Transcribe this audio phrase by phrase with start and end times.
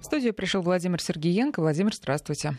[0.00, 1.60] В студию пришел Владимир Сергеенко.
[1.60, 2.54] Владимир, здравствуйте.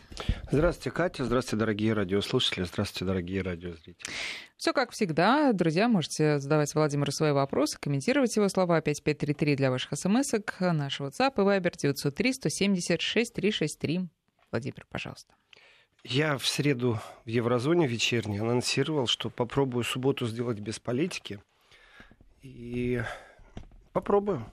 [0.51, 1.23] Здравствуйте, Катя.
[1.23, 2.65] Здравствуйте, дорогие радиослушатели.
[2.65, 4.13] Здравствуйте, дорогие радиозрители.
[4.58, 5.54] Все как всегда.
[5.54, 10.55] Друзья, можете задавать Владимиру свои вопросы, комментировать его слова 5533 для ваших смс-ок.
[10.60, 14.09] Наш WhatsApp и Viber 903 176 363.
[14.51, 15.33] Владимир, пожалуйста.
[16.03, 21.39] Я в среду в Еврозоне вечерней анонсировал, что попробую субботу сделать без политики.
[22.41, 23.01] И
[23.93, 24.45] попробую.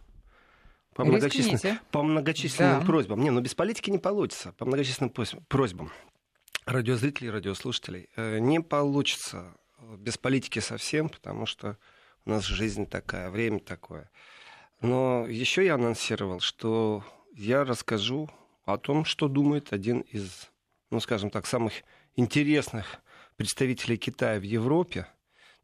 [0.97, 2.87] По многочисленным, по многочисленным да.
[2.87, 3.21] просьбам.
[3.21, 4.53] Не, ну без политики не получится.
[4.53, 5.11] По многочисленным
[5.49, 5.93] просьбам
[6.67, 8.09] радиозрителей, радиослушателей.
[8.17, 9.57] Э, не получится
[9.99, 11.79] без политики совсем, потому что
[12.25, 14.11] у нас жизнь такая, время такое.
[14.81, 18.29] Но еще я анонсировал, что я расскажу
[18.65, 20.51] о том, что думает один из,
[20.91, 21.73] ну, скажем так, самых
[22.17, 23.01] интересных
[23.37, 25.07] представителей Китая в Европе,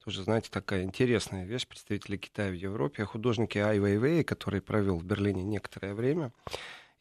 [0.04, 1.66] тоже, знаете, такая интересная вещь.
[1.66, 6.32] Представители Китая в Европе, художники Ай Вейвей, который провел в Берлине некоторое время.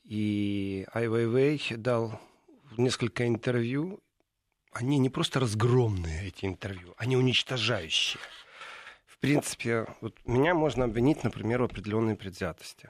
[0.03, 2.19] И Ай Вейвей дал
[2.77, 3.99] несколько интервью.
[4.71, 8.21] Они не просто разгромные, эти интервью, они уничтожающие.
[9.05, 12.89] В принципе, вот меня можно обвинить, например, в определенной предвзятости.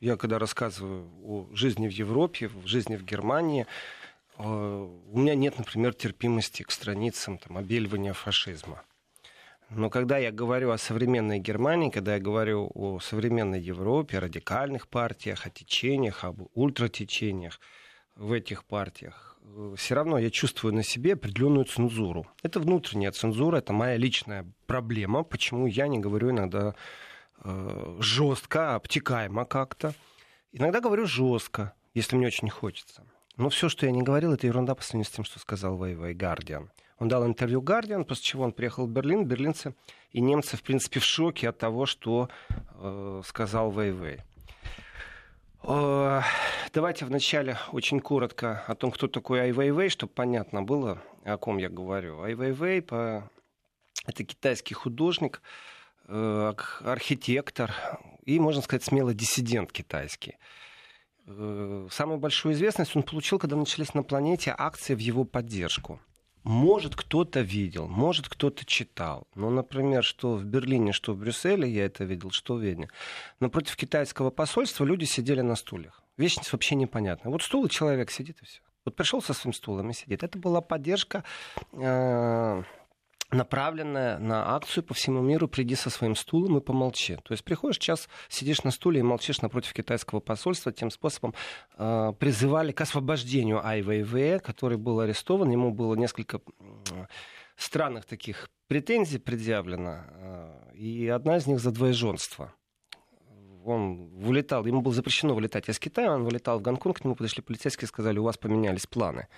[0.00, 3.66] Я когда рассказываю о жизни в Европе, в жизни в Германии,
[4.38, 8.82] э, у меня нет, например, терпимости к страницам там, обеливания фашизма.
[9.70, 14.88] Но когда я говорю о современной Германии, когда я говорю о современной Европе, о радикальных
[14.88, 17.60] партиях, о течениях, об ультратечениях
[18.16, 22.26] в этих партиях, э, все равно я чувствую на себе определенную цензуру.
[22.42, 26.74] Это внутренняя цензура, это моя личная проблема, почему я не говорю иногда
[27.44, 29.94] э, жестко, обтекаемо как-то.
[30.50, 33.04] Иногда говорю жестко, если мне очень хочется.
[33.36, 36.12] Но все, что я не говорил, это ерунда по сравнению с тем, что сказал Вейвей
[36.12, 36.72] Гардиан.
[37.00, 39.24] Он дал интервью Guardian, после чего он приехал в Берлин.
[39.24, 39.74] Берлинцы
[40.12, 42.28] и немцы, в принципе, в шоке от того, что
[42.74, 44.20] э, сказал Вейвей.
[45.62, 46.20] Э,
[46.74, 51.56] давайте вначале очень коротко о том, кто такой Ай Вейвей, чтобы понятно было, о ком
[51.56, 52.20] я говорю.
[52.20, 53.30] Ай Вейвей по...
[54.06, 55.40] это китайский художник,
[56.06, 56.52] э,
[56.84, 57.74] архитектор
[58.26, 60.36] и, можно сказать, смело диссидент китайский.
[61.26, 65.98] Э, самую большую известность он получил, когда начались на планете акции в его поддержку.
[66.42, 69.26] Может, кто-то видел, может, кто-то читал.
[69.34, 72.88] Ну, например, что в Берлине, что в Брюсселе, я это видел, что в Вене.
[73.40, 76.02] Напротив китайского посольства люди сидели на стульях.
[76.16, 77.30] Вещь вообще непонятная.
[77.30, 78.60] Вот стул, и человек сидит, и все.
[78.84, 80.22] Вот пришел со своим стулом и сидит.
[80.22, 81.24] Это была поддержка
[81.72, 82.62] э,
[83.30, 87.16] направленная на акцию по всему миру «Приди со своим стулом и помолчи».
[87.16, 90.72] То есть приходишь час, сидишь на стуле и молчишь напротив китайского посольства.
[90.72, 91.34] Тем способом
[91.76, 95.50] э, призывали к освобождению Ай Вейвея, который был арестован.
[95.50, 96.40] Ему было несколько
[97.56, 100.04] странных таких претензий предъявлено.
[100.08, 102.52] Э, и одна из них за двоеженство
[103.62, 107.42] он вылетал, ему было запрещено вылетать из Китая, он вылетал в Гонконг, к нему подошли
[107.42, 109.28] полицейские и сказали, у вас поменялись планы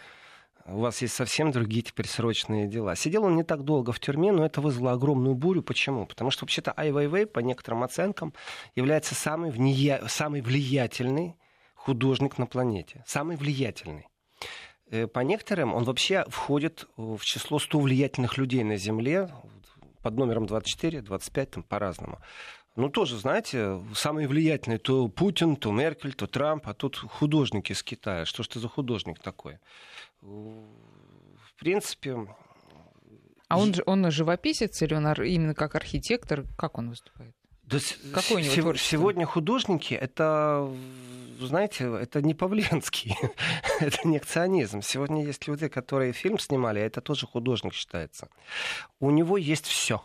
[0.66, 2.94] у вас есть совсем другие теперь срочные дела.
[2.94, 5.62] Сидел он не так долго в тюрьме, но это вызвало огромную бурю.
[5.62, 6.06] Почему?
[6.06, 8.32] Потому что вообще-то Ай Вейвей, по некоторым оценкам,
[8.74, 10.02] является самый, вния...
[10.06, 11.36] самый влиятельный
[11.74, 13.02] художник на планете.
[13.06, 14.06] Самый влиятельный.
[14.90, 19.30] Э, по некоторым он вообще входит в число 100 влиятельных людей на Земле
[20.02, 22.18] под номером 24, 25, там по-разному.
[22.74, 27.82] Ну, тоже, знаете, самые влиятельные то Путин, то Меркель, то Трамп, а тут художники из
[27.82, 28.24] Китая.
[28.24, 29.58] Что ж ты за художник такой?
[30.22, 32.16] В принципе...
[33.48, 36.44] А он, же, он живописец или он именно как архитектор?
[36.56, 37.34] Как он выступает?
[37.64, 37.78] Да
[38.12, 38.90] Какое у него творчество?
[38.90, 40.70] Сегодня художники это,
[41.40, 43.16] знаете, это не Павленский,
[43.80, 44.82] это не акционизм.
[44.82, 48.28] Сегодня есть люди, которые фильм снимали, а это тоже художник считается.
[49.00, 50.02] У него есть все.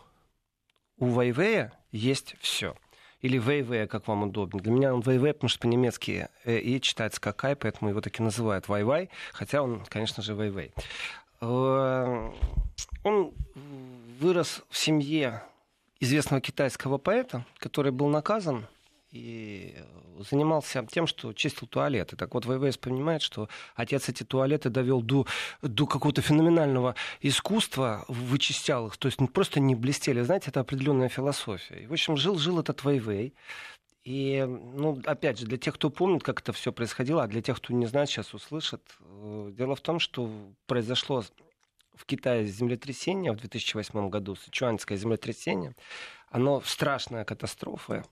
[0.98, 2.74] У Вайвея есть все.
[3.20, 4.60] Или Вейвея, как вам удобно.
[4.60, 8.22] Для меня он Вейвей, потому что по-немецки э, и читается как Ай, поэтому его таки
[8.22, 10.72] называют Вайвай, хотя он, конечно же, Вейвей.
[11.40, 12.30] Э,
[13.02, 13.32] он
[14.20, 15.42] вырос в семье
[16.00, 18.66] известного китайского поэта, который был наказан
[19.10, 19.74] и
[20.30, 22.16] занимался тем, что чистил туалеты.
[22.16, 25.26] Так вот, ВВС понимает, что отец эти туалеты довел до,
[25.62, 30.20] до какого-то феноменального искусства, вычищал их, то есть просто не блестели.
[30.20, 31.82] Знаете, это определенная философия.
[31.82, 33.34] И, в общем, жил-жил этот Вейвей.
[34.04, 37.58] И, ну, опять же, для тех, кто помнит, как это все происходило, а для тех,
[37.58, 38.82] кто не знает, сейчас услышит.
[39.00, 40.30] Э, дело в том, что
[40.66, 41.24] произошло
[41.94, 45.74] в Китае землетрясение в 2008 году, Сычуанское землетрясение.
[46.30, 48.04] Оно страшная катастрофа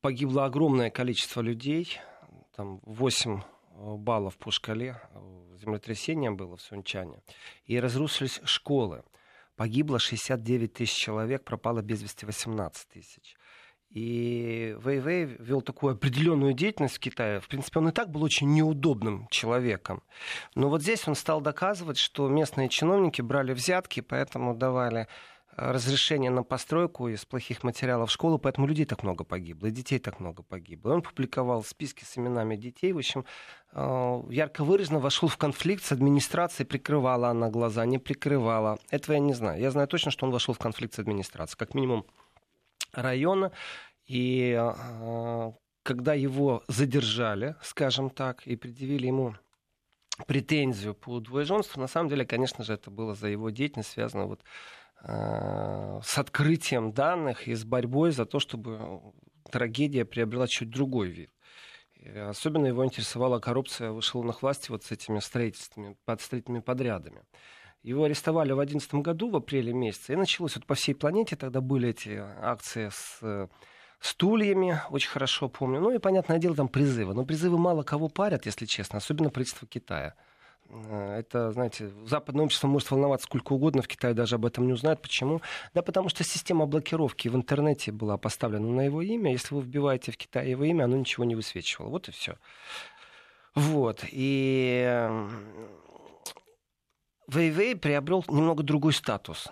[0.00, 1.98] погибло огромное количество людей,
[2.54, 7.22] там 8 э, баллов по шкале э, землетрясения было в Сунчане,
[7.66, 9.02] и разрушились школы.
[9.56, 13.36] Погибло 69 тысяч человек, пропало без вести 18 тысяч.
[13.90, 17.40] И Вэйвэй вел такую определенную деятельность в Китае.
[17.40, 20.02] В принципе, он и так был очень неудобным человеком.
[20.54, 25.08] Но вот здесь он стал доказывать, что местные чиновники брали взятки, поэтому давали
[25.56, 29.98] разрешение на постройку из плохих материалов в школу, поэтому людей так много погибло, и детей
[29.98, 30.92] так много погибло.
[30.92, 33.24] Он публиковал списки с именами детей, в общем,
[33.72, 38.78] э, ярко выраженно вошел в конфликт с администрацией, прикрывала она глаза, не прикрывала.
[38.90, 39.60] Этого я не знаю.
[39.60, 42.04] Я знаю точно, что он вошел в конфликт с администрацией, как минимум
[42.92, 43.52] района,
[44.04, 45.52] и э,
[45.82, 49.36] когда его задержали, скажем так, и предъявили ему
[50.26, 54.40] претензию по двоеженству, на самом деле, конечно же, это было за его деятельность, связано вот
[55.06, 59.00] с открытием данных и с борьбой за то, чтобы
[59.50, 61.30] трагедия приобрела чуть другой вид.
[62.28, 67.22] Особенно его интересовала коррупция в эшелонах власти вот с этими строительствами, под строительными подрядами.
[67.82, 71.60] Его арестовали в 2011 году, в апреле месяце, и началось вот по всей планете, тогда
[71.60, 73.48] были эти акции с
[74.00, 75.80] стульями, очень хорошо помню.
[75.80, 77.14] Ну и, понятное дело, там призывы.
[77.14, 80.14] Но призывы мало кого парят, если честно, особенно правительство Китая.
[80.70, 84.72] Э, это, знаете, западное общество может волноваться сколько угодно, в Китае даже об этом не
[84.72, 85.02] узнают.
[85.02, 85.40] Почему?
[85.74, 89.32] Да потому что система блокировки в интернете была поставлена на его имя.
[89.32, 91.90] Если вы вбиваете в Китае его имя, оно ничего не высвечивало.
[91.90, 92.36] Вот и все.
[93.54, 94.04] Вот.
[94.10, 95.10] И
[97.26, 99.48] Вэйвэй приобрел немного другой статус.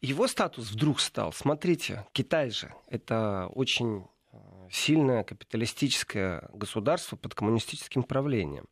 [0.00, 4.36] Его статус вдруг стал, смотрите, Китай же, это очень э,
[4.70, 8.68] сильное капиталистическое государство под коммунистическим правлением.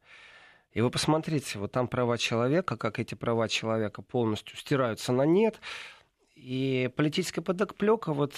[0.76, 5.58] И вы посмотрите, вот там права человека, как эти права человека полностью стираются на нет.
[6.34, 8.34] И политическая подоплека, вот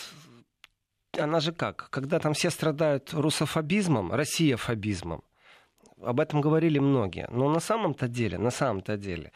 [1.19, 1.91] она же как?
[1.91, 5.25] Когда там все страдают русофобизмом, россияфобизмом,
[6.01, 7.27] об этом говорили многие.
[7.33, 9.33] Но на самом-то деле, на самом-то деле,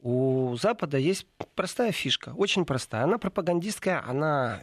[0.00, 3.04] у Запада есть простая фишка, очень простая.
[3.04, 4.62] Она пропагандистская, она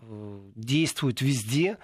[0.00, 1.78] э, действует везде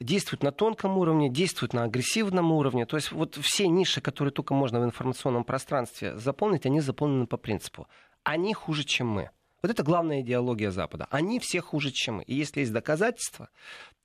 [0.00, 2.86] действует на тонком уровне, действует на агрессивном уровне.
[2.86, 7.36] То есть вот все ниши, которые только можно в информационном пространстве заполнить, они заполнены по
[7.36, 7.88] принципу.
[8.22, 9.30] Они хуже, чем мы.
[9.66, 11.08] Вот это главная идеология Запада.
[11.10, 12.22] Они все хуже, чем мы.
[12.22, 13.48] И если есть доказательства,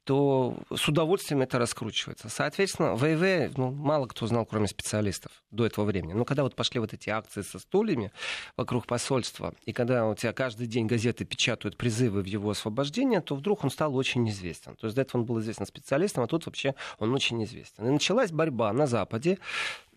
[0.06, 2.30] то с удовольствием это раскручивается.
[2.30, 6.14] Соответственно, ВВ ну, мало кто знал, кроме специалистов до этого времени.
[6.14, 8.12] Но когда вот пошли вот эти акции со стульями
[8.58, 13.36] вокруг посольства, и когда у тебя каждый день газеты печатают призывы в его освобождение, то
[13.36, 14.76] вдруг он стал очень известен.
[14.78, 17.86] То есть до этого он был известен специалистом, а тут вообще он очень известен.
[17.86, 19.38] И началась борьба на Западе.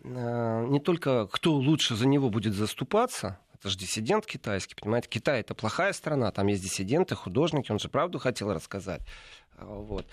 [0.03, 5.07] Э, не только кто лучше за него будет заступаться, это же диссидент китайский, понимаете?
[5.09, 9.01] Китай это плохая страна, там есть диссиденты, художники, он же правду хотел рассказать.
[9.57, 10.05] Вот.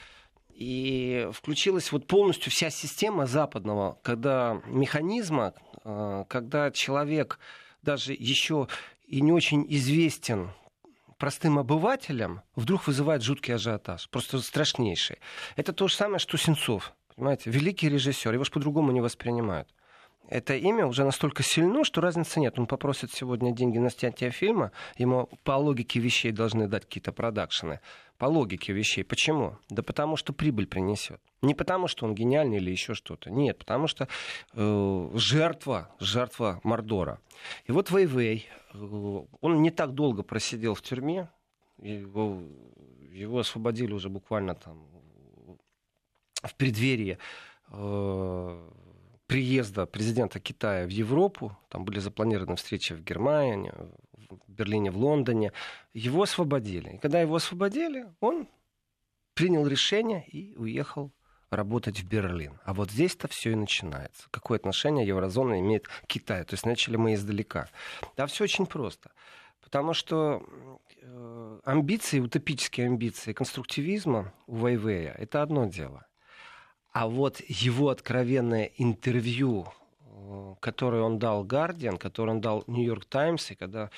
[0.55, 5.53] И включилась вот полностью вся система западного, когда механизма,
[5.85, 7.39] э, когда человек
[7.83, 8.69] даже еще
[9.07, 10.51] и не очень известен
[11.19, 15.19] простым обывателям, вдруг вызывает жуткий ажиотаж, просто страшнейший.
[15.57, 16.95] Это то же самое, что Сенцов.
[17.17, 19.69] Понимаете, великий режиссер, его же по-другому не воспринимают
[20.29, 22.59] это имя уже настолько сильно, что разницы нет.
[22.59, 27.81] Он попросит сегодня деньги на снятие фильма, ему по логике вещей должны дать какие-то продакшены.
[28.19, 29.03] По логике вещей.
[29.05, 29.59] Почему?
[29.69, 31.21] Да потому что прибыль принесет.
[31.43, 33.31] Не потому, что он гениальный или еще что-то.
[33.31, 34.09] Нет, потому что
[34.55, 37.19] э, жертва, жертва Мордора.
[37.67, 41.29] И вот Вейвей, э, он не так долго просидел в тюрьме,
[41.79, 42.43] его,
[43.11, 44.87] его освободили уже буквально там
[46.43, 47.19] в преддверии
[47.71, 48.71] э,
[49.33, 53.73] приезда президента Китая в Европу, там были запланированы встречи в Германии,
[54.29, 55.53] в Берлине, в Лондоне,
[55.95, 56.91] его освободили.
[56.91, 58.47] И когда его освободили, он
[59.33, 61.13] принял решение и уехал
[61.49, 62.61] работать в Берлин.
[62.65, 64.29] А вот здесь-то все и начинается.
[64.31, 66.45] Какое отношение еврозона имеет к Китаю?
[66.45, 67.71] То есть начали мы издалека.
[68.19, 69.13] Да, все очень просто.
[69.63, 70.47] Потому что
[71.01, 76.07] э, амбиции, утопические амбиции конструктивизма у Вайвея– это одно дело.
[76.93, 79.67] А вот его откровенное интервью,
[80.05, 83.91] э, которое он дал Guardian, которое он дал Нью-Йорк Таймс, и когда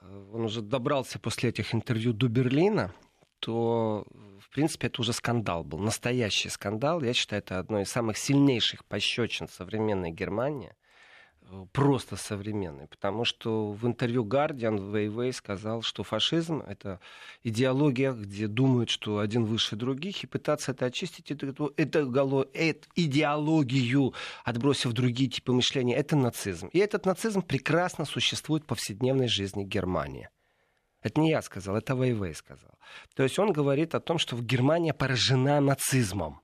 [0.00, 2.92] э, он уже добрался после этих интервью до Берлина,
[3.40, 4.06] то,
[4.40, 7.02] в принципе, это уже скандал был, настоящий скандал.
[7.02, 10.72] Я считаю, это одно из самых сильнейших пощечин современной Германии–
[11.72, 17.00] просто современный, потому что в интервью Guardian Вейвей сказал, что фашизм— это
[17.42, 22.48] идеология, где думают, что один выше других, и пытаться это очистить, это, это, это
[22.94, 24.14] идеологию,
[24.44, 26.68] отбросив другие типы мышления, это нацизм.
[26.68, 30.28] И этот нацизм прекрасно существует в повседневной жизни Германии.
[31.02, 32.72] Это не я сказал, это Вейвей сказал.
[33.14, 36.40] То есть он говорит о том, что Германия поражена нацизмом.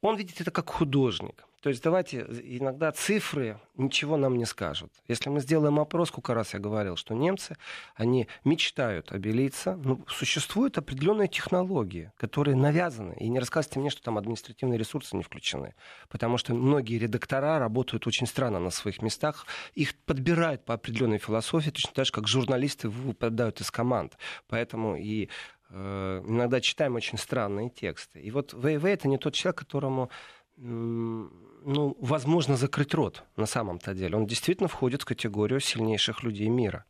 [0.00, 1.44] Он видит это как художник.
[1.62, 4.92] То есть давайте, иногда цифры ничего нам не скажут.
[5.06, 7.56] Если мы сделаем опрос, сколько раз я говорил, что немцы,
[7.94, 13.14] они мечтают обелиться, но существуют определенные технологии, которые навязаны.
[13.20, 15.76] И не рассказывайте мне, что там административные ресурсы не включены.
[16.08, 19.46] Потому что многие редактора работают очень странно на своих местах.
[19.74, 24.18] Их подбирают по определенной философии, точно так же, как журналисты выпадают из команд.
[24.48, 25.28] Поэтому и
[25.72, 28.20] иногда читаем очень странные тексты.
[28.20, 30.10] И вот ВВ это не тот человек, которому
[30.56, 34.16] ну, возможно закрыть рот на самом-то деле.
[34.16, 36.84] Он действительно входит в категорию сильнейших людей мира.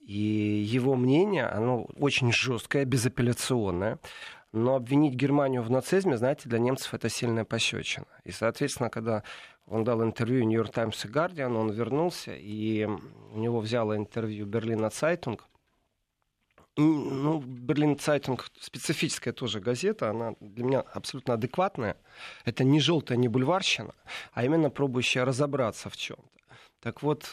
[0.00, 4.00] И его мнение, оно очень жесткое, безапелляционное.
[4.52, 8.06] Но обвинить Германию в нацизме, знаете, для немцев это сильная пощечина.
[8.24, 9.22] И, соответственно, когда
[9.66, 12.84] он дал интервью New York Times и Guardian, он вернулся, и
[13.32, 15.46] у него взяло интервью Berliner Zeitung,
[16.76, 21.96] ну, Berliner Zeitung специфическая тоже газета, она для меня абсолютно адекватная.
[22.44, 23.94] Это не желтая, не бульварщина,
[24.32, 26.22] а именно пробующая разобраться в чем-то.
[26.80, 27.32] Так вот,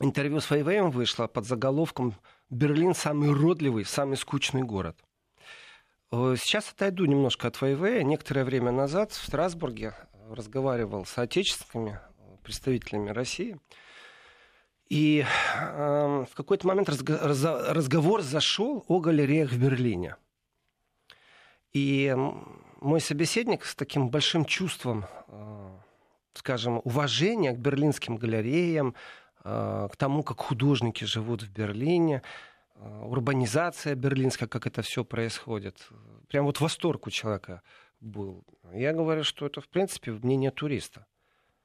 [0.00, 2.14] интервью с Вейвеем вышло под заголовком
[2.50, 4.96] «Берлин самый уродливый, самый скучный город».
[6.10, 8.04] Сейчас отойду немножко от Фейвея.
[8.04, 9.94] Некоторое время назад в Страсбурге
[10.30, 11.98] разговаривал с отечественными
[12.42, 13.58] представителями России–
[14.88, 20.16] и э, в какой-то момент разго- раз- разговор зашел о галереях в Берлине.
[21.72, 22.14] И
[22.80, 25.70] мой собеседник с таким большим чувством, э,
[26.34, 28.94] скажем, уважения к берлинским галереям,
[29.44, 32.22] э, к тому, как художники живут в Берлине,
[32.76, 35.88] э, урбанизация берлинская, как это все происходит.
[36.28, 37.62] Прям вот восторг у человека
[38.00, 38.44] был.
[38.72, 41.06] Я говорю, что это, в принципе, мнение туриста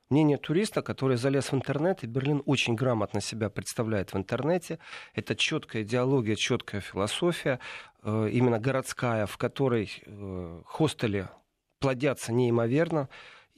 [0.10, 4.80] мнение туриста, который залез в интернет, и Берлин очень грамотно себя представляет в интернете.
[5.14, 7.60] Это четкая идеология, четкая философия,
[8.04, 11.28] э, именно городская, в которой э, хостели
[11.80, 13.10] плодятся неимоверно.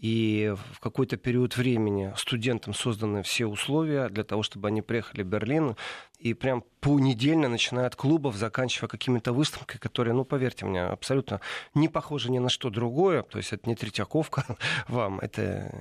[0.01, 5.27] И в какой-то период времени студентам созданы все условия для того, чтобы они приехали в
[5.27, 5.75] Берлин.
[6.17, 11.39] И прям понедельно, начиная от клубов, заканчивая какими-то выставками, которые, ну, поверьте мне, абсолютно
[11.75, 13.21] не похожи ни на что другое.
[13.21, 15.71] То есть это не Третьяковка вам, это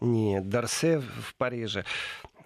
[0.00, 1.84] не Дарсе в Париже.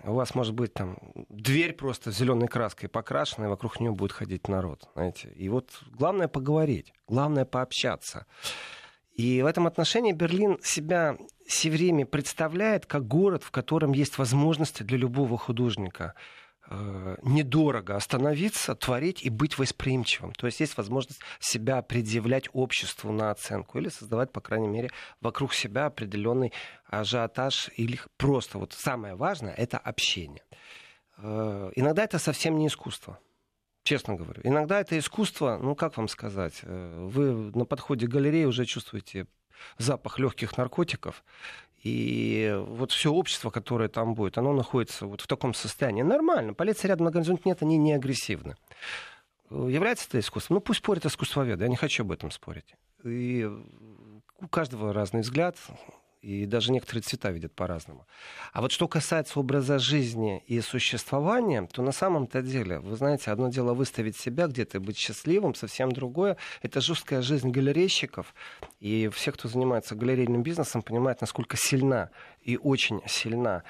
[0.05, 0.97] У вас может быть там
[1.29, 4.89] дверь просто зеленой краской покрашена, и вокруг нее будет ходить народ.
[4.95, 5.29] Знаете?
[5.37, 8.27] И вот главное поговорить, главное пообщаться.
[9.21, 14.83] И в этом отношении Берлин себя все время представляет как город, в котором есть возможности
[14.83, 16.15] для любого художника
[16.71, 20.33] э, недорого остановиться, творить и быть восприимчивым.
[20.33, 25.53] То есть есть возможность себя предъявлять обществу на оценку или создавать, по крайней мере, вокруг
[25.53, 26.55] себя определенный
[26.87, 30.45] ажиотаж или просто вот самое важное— это общение.
[31.19, 33.19] Э, иногда это совсем не искусство.
[33.91, 34.41] Честно говорю.
[34.45, 39.27] Иногда это искусство, ну как вам сказать, э, вы на подходе к галереи уже чувствуете
[39.79, 41.25] запах легких наркотиков,
[41.83, 46.03] и вот все общество, которое там будет, оно находится вот в таком состоянии.
[46.03, 48.55] Нормально, полиция рядом на горизонте нет, они не агрессивны.
[49.51, 50.59] Является это искусством?
[50.59, 52.77] Ну, пусть спорят искусствоведы, я не хочу об этом спорить.
[53.03, 53.51] И
[54.41, 55.57] у каждого разный взгляд,
[56.21, 58.07] и даже некоторые цвета видят по-разному.
[58.53, 63.49] А вот что касается образа жизни и существования, то на самом-то деле, вы знаете, одно
[63.49, 68.35] дело выставить себя где-то, быть счастливым, совсем другое— это жесткая жизнь галерейщиков.
[68.81, 72.11] И все, кто занимается галерейным бизнесом, понимают, насколько сильна
[72.43, 73.65] и очень сильна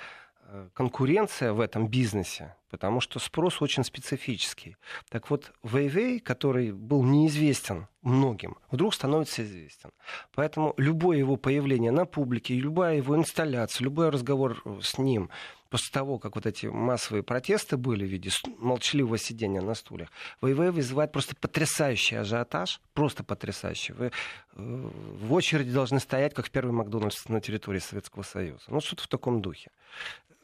[0.74, 4.76] конкуренция в этом бизнесе, потому что спрос очень специфический.
[5.08, 9.90] Так вот, Вейвей, который был неизвестен многим, вдруг становится известен.
[10.34, 15.30] Поэтому любое его появление на публике, любая его инсталляция, любой разговор с ним,
[15.70, 20.10] после того, как вот эти массовые протесты были в виде молчаливого сидения на стульях,
[20.40, 23.92] ВВ вызывает просто потрясающий ажиотаж, просто потрясающий.
[23.92, 24.10] Вы э,
[24.56, 28.64] в очереди должны стоять, как первый Макдональдс на территории Советского Союза.
[28.68, 29.70] Ну, что-то в таком духе.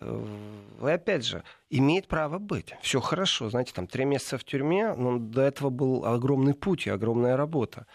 [0.00, 2.74] И опять же, имеет право быть.
[2.82, 3.48] Все хорошо.
[3.48, 7.86] Знаете, там три месяца в тюрьме, но до этого был огромный путь и огромная работа.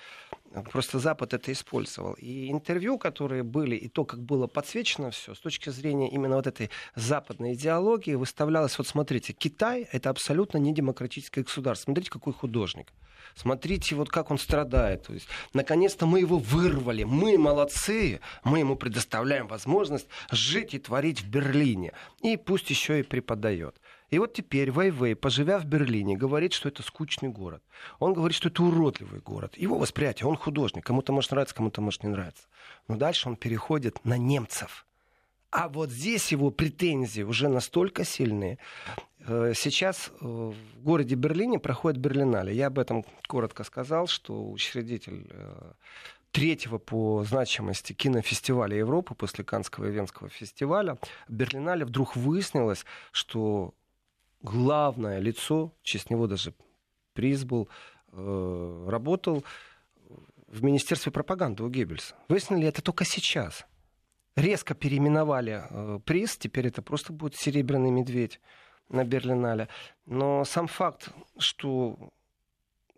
[0.72, 2.14] Просто Запад это использовал.
[2.14, 6.48] И интервью, которые были, и то, как было подсвечено все, с точки зрения именно вот
[6.48, 11.86] этой западной идеологии, выставлялось, вот смотрите, Китай— это абсолютно не демократическое государство.
[11.86, 12.92] Смотрите, какой художник.
[13.36, 15.04] Смотрите, вот как он страдает.
[15.04, 17.04] То есть, наконец-то мы его вырвали.
[17.04, 18.20] Мы молодцы.
[18.44, 21.94] Мы ему предоставляем возможность жить и творить в Берлине.
[22.22, 23.80] И пусть еще и преподает.
[24.12, 27.64] И вот теперь Вейвей, поживя в Берлине, говорит, что это скучный город.
[27.98, 29.58] Он говорит, что это уродливый город.
[29.58, 30.86] Его восприятие, он художник.
[30.86, 32.44] Кому-то может нравиться, кому-то может не нравиться.
[32.90, 34.86] Но дальше он переходит на немцев.
[35.50, 38.58] А вот здесь его претензии уже настолько сильные.
[39.20, 42.54] Э, сейчас э, в городе Берлине проходит Берлинале.
[42.54, 45.74] Я об этом коротко сказал, что учредитель э,
[46.32, 53.74] третьего по значимости кинофестиваля Европы после Канского и Венского фестиваля, в Берлинале вдруг выяснилось, что
[54.42, 56.54] главное лицо, в честь него даже
[57.14, 57.70] приз был,
[58.12, 59.44] э, работал
[60.48, 62.16] в Министерстве пропаганды у Геббельса.
[62.28, 63.66] Выяснили это только сейчас.
[64.36, 68.40] Резко переименовали э, приз, теперь это просто будет «Серебряный медведь»
[68.90, 69.68] на Берлинале.
[70.06, 72.12] Но сам факт, что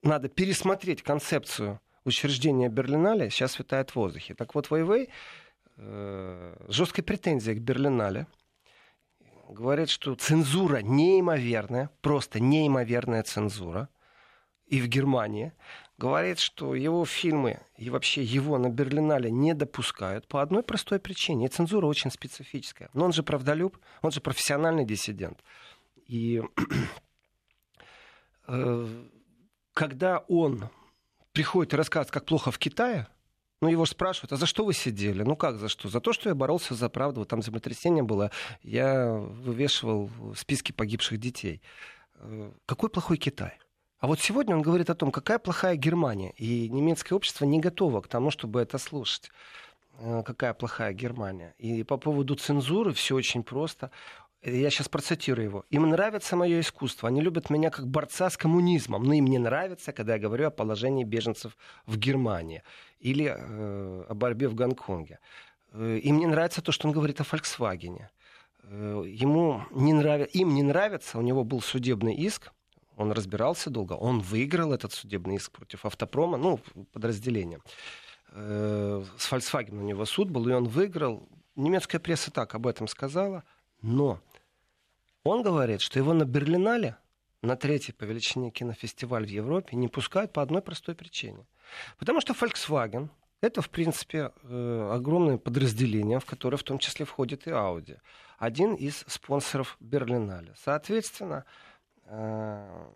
[0.01, 4.33] надо пересмотреть концепцию учреждения Берлинале, сейчас витает в воздухе.
[4.33, 5.09] Так вот, Вейвей
[5.77, 8.27] э, жесткой претензией к Берлинале
[9.53, 13.89] говорит, что цензура неимоверная, просто неимоверная цензура.
[14.65, 15.53] И в Германии
[15.97, 21.45] говорит, что его фильмы и вообще его на Берлинале не допускают по одной простой причине.
[21.45, 22.89] И цензура очень специфическая.
[22.93, 25.43] Но он же правдолюб, он же профессиональный диссидент.
[26.07, 26.41] И
[28.47, 28.87] э,
[29.73, 30.69] когда он
[31.31, 33.07] приходит и рассказывает, как плохо в Китае,
[33.63, 35.23] ну, его спрашивают, а за что вы сидели?
[35.23, 35.87] Ну, как за что?
[35.87, 37.21] За то, что я боролся за правду.
[37.21, 38.29] Вот там землетрясение было,
[38.61, 41.61] я вывешивал списки погибших детей.
[42.15, 43.57] Э, какой плохой Китай?
[43.99, 46.33] А вот сегодня он говорит о том, какая плохая Германия.
[46.35, 49.31] И немецкое общество не готово к тому, чтобы это слушать.
[49.99, 51.55] Э, какая плохая Германия.
[51.57, 53.91] И по поводу цензуры все очень просто
[54.45, 59.03] я сейчас процитирую его, им нравится мое искусство, они любят меня как борца с коммунизмом,
[59.03, 62.63] но им не нравится, когда я говорю о положении беженцев в Германии
[62.99, 65.19] или э, о борьбе в Гонконге.
[65.71, 68.07] Э, им не нравится то, что он говорит о Volkswagen.
[68.63, 70.27] Э, ему не нрав...
[70.33, 72.51] Им не нравится, у него был судебный иск,
[72.97, 76.59] он разбирался долго, он выиграл этот судебный иск против автопрома, ну,
[76.91, 77.59] подразделения.
[78.31, 81.27] Э, с Volkswagen у него суд был, и он выиграл.
[81.55, 83.43] Немецкая пресса так об этом сказала,
[83.81, 84.19] но
[85.23, 86.97] он говорит, что его на Берлинале,
[87.41, 91.45] на третий по величине кинофестиваль в Европе, не пускают по одной простой причине.
[91.97, 93.09] Потому что Volkswagen
[93.43, 97.99] это, в принципе, э, огромное подразделение, в которое в том числе входит и Audi.
[98.37, 100.53] Один из спонсоров Берлинале.
[100.55, 101.43] Соответственно,
[102.05, 102.87] э,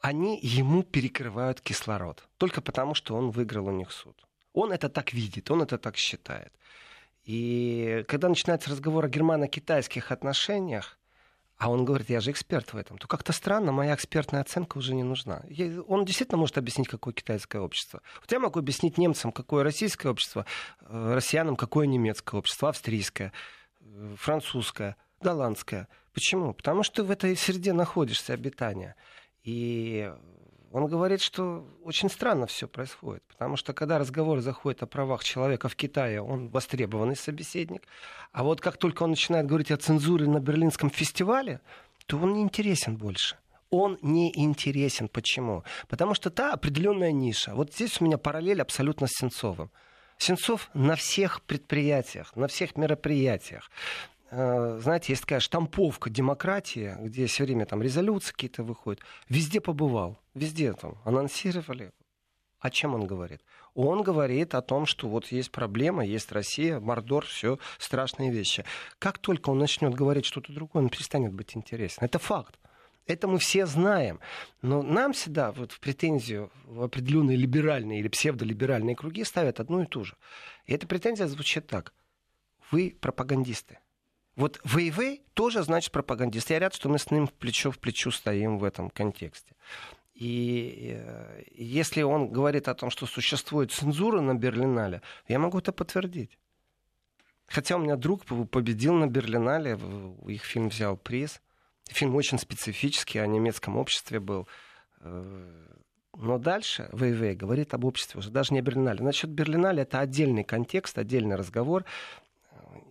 [0.00, 2.28] они ему перекрывают кислород.
[2.36, 4.26] Только потому, что он выиграл у них суд.
[4.52, 6.52] Он это так видит, он это так считает.
[7.26, 10.96] И когда начинается разговор о германо-китайских отношениях,
[11.58, 14.94] а он говорит, я же эксперт в этом, то как-то странно, моя экспертная оценка уже
[14.94, 15.42] не нужна.
[15.88, 18.00] Он действительно может объяснить, какое китайское общество.
[18.20, 20.46] Вот я могу объяснить немцам, какое российское общество,
[20.82, 23.32] э, россиянам, какое немецкое общество, австрийское,
[23.80, 25.88] э, французское, голландское.
[26.12, 26.54] Почему?
[26.54, 28.94] Потому что ты в этой среде находишься обитания.
[29.42, 30.12] И
[30.76, 35.70] он говорит, что очень странно все происходит, потому что когда разговор заходит о правах человека
[35.70, 37.82] в Китае, он востребованный собеседник,
[38.32, 41.62] а вот как только он начинает говорить о цензуре на Берлинском фестивале,
[42.04, 43.36] то он не интересен больше
[43.70, 45.08] он не интересен.
[45.08, 45.64] Почему?
[45.88, 47.52] Потому что та определенная ниша.
[47.52, 49.70] Вот здесь у меня параллель абсолютно с Сенцовым.
[50.18, 53.70] Сенцов на всех предприятиях, на всех мероприятиях,
[54.30, 59.00] знаете, есть такая штамповка демократии, где все время там резолюции какие-то выходят.
[59.28, 61.92] Везде побывал, везде там анонсировали.
[62.58, 63.42] О чем он говорит?
[63.74, 68.64] Он говорит о том, что вот есть проблема, есть Россия, Мордор, все страшные вещи.
[68.98, 72.02] Как только он начнет говорить что-то другое, он перестанет быть интересен.
[72.02, 72.58] Это факт.
[73.06, 74.18] Это мы все знаем.
[74.62, 79.86] Но нам всегда вот в претензию в определенные либеральные или псевдолиберальные круги ставят одну и
[79.86, 80.16] ту же.
[80.64, 81.92] И эта претензия звучит так.
[82.70, 83.78] Вы пропагандисты.
[84.36, 86.50] Вот Вейвей тоже значит пропагандист.
[86.50, 89.54] Я рад, что мы с ним плечо в плечо стоим в этом контексте.
[90.14, 95.72] И э, если он говорит о том, что существует цензура на Берлинале, я могу это
[95.72, 96.38] подтвердить.
[97.46, 99.78] Хотя у меня друг победил на Берлинале,
[100.26, 101.40] их фильм взял приз.
[101.88, 104.48] Фильм очень специфический, о немецком обществе был.
[105.00, 105.66] Э,
[106.14, 109.02] но дальше Вейвей говорит об обществе уже, даже не о Берлинале.
[109.02, 111.84] Насчет Берлинале это отдельный контекст, отдельный разговор.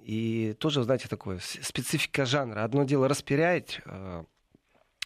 [0.05, 2.63] И тоже, знаете, такое специфика жанра.
[2.63, 4.23] Одно дело распиарить э,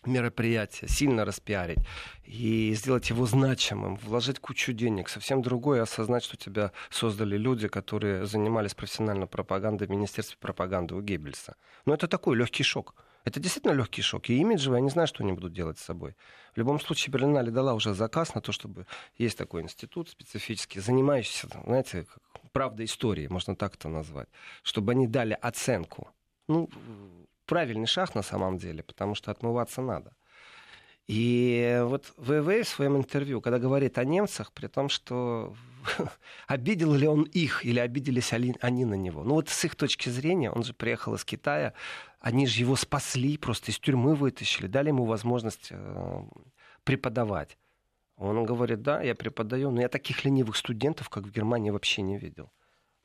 [0.05, 1.79] мероприятие, сильно распиарить
[2.25, 5.07] и сделать его значимым, вложить кучу денег.
[5.07, 11.01] Совсем другое осознать, что тебя создали люди, которые занимались профессиональной пропагандой в Министерстве пропаганды у
[11.01, 11.55] Геббельса.
[11.85, 12.93] Но это такой легкий шок.
[13.23, 14.29] Это действительно легкий шок.
[14.29, 16.17] И имиджевый, я не знаю, что они будут делать с собой.
[16.53, 18.85] В любом случае, Берлинале дала уже заказ на то, чтобы
[19.17, 22.05] есть такой институт специфический, занимающийся, знаете,
[22.51, 24.29] правда истории, можно так это назвать,
[24.63, 26.09] чтобы они дали оценку.
[26.47, 26.69] Ну,
[27.45, 30.13] правильный шаг на самом деле, потому что отмываться надо.
[31.07, 35.55] И вот ВВ в своем интервью, когда говорит о немцах, при том, что
[36.47, 39.23] обидел ли он их или обиделись они на него.
[39.23, 41.73] Ну вот с их точки зрения, он же приехал из Китая,
[42.19, 46.23] они же его спасли, просто из тюрьмы вытащили, дали ему возможность э,
[46.83, 47.57] преподавать.
[48.19, 52.17] Он говорит, да, я преподаю, но я таких ленивых студентов, как в Германии, вообще не
[52.17, 52.51] видел.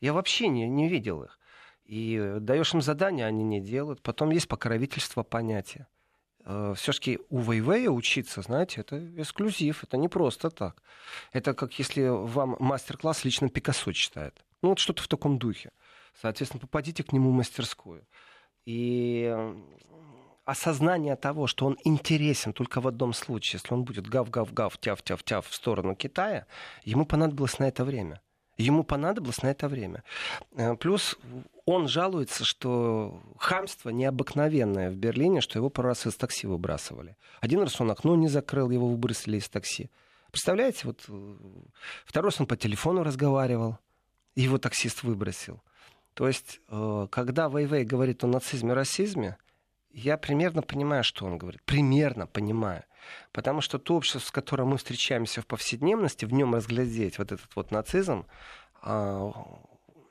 [0.01, 1.39] Я вообще не, не видел их.
[1.85, 4.03] И даешь им задание, они не делают.
[4.03, 5.87] Потом есть покровительство понятия.
[6.45, 10.83] Э, Все-таки у Вейвея учиться, знаете, это эксклюзив, это не просто так.
[11.33, 14.45] Это как если вам мастер-класс лично Пикассо читает.
[14.63, 15.71] Ну вот что-то в таком духе.
[16.21, 18.05] Соответственно, попадите к нему в мастерскую.
[18.67, 19.33] И
[20.45, 25.55] осознание того, что он интересен только в одном случае, если он будет гав-гав-гав, тяв-тяв-тяв в
[25.55, 26.47] сторону Китая,
[26.85, 28.21] ему понадобилось на это время.
[28.57, 30.05] Ему понадобилось на это время.
[30.53, 31.19] Э, плюс
[31.65, 37.17] он жалуется, что хамство необыкновенное в Берлине, что его пару раз из такси выбрасывали.
[37.41, 39.91] Один раз он окно не закрыл, его выбросили из такси.
[40.31, 41.37] Представляете, вот э,
[42.05, 43.79] второй раз он по телефону разговаривал,
[44.37, 45.61] его таксист выбросил.
[46.15, 49.37] То есть, э, когда Вейвей говорит о нацизме и расизме,
[49.95, 51.63] я примерно понимаю, что он говорит.
[51.63, 52.85] Примерно понимаю.
[53.33, 57.55] Потому что то общество, с которым мы встречаемся в повседневности, в нем разглядеть вот этот
[57.55, 58.27] вот нацизм,
[58.83, 59.33] а,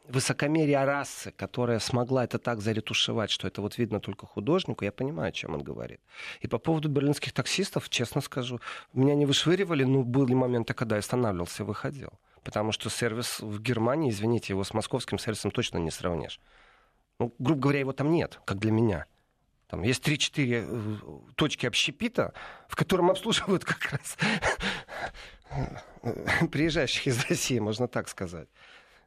[0.07, 5.29] высокомерие расы, которая смогла это так заретушевать, что это вот видно только художнику, я понимаю,
[5.29, 5.99] о чем он говорит.
[6.41, 8.59] И по поводу берлинских таксистов, честно скажу,
[8.93, 12.11] меня не вышвыривали, но были моменты, когда я останавливался и выходил.
[12.43, 16.39] Потому что сервис в Германии, извините, его с московским сервисом точно не сравнишь.
[17.19, 19.05] Ну, грубо говоря, его там нет, как для меня.
[19.73, 20.97] Там есть 3-4 э,
[21.33, 22.35] точки общепита,
[22.67, 24.17] в котором обслуживают как раз
[26.51, 28.47] приезжающих из России, можно так сказать.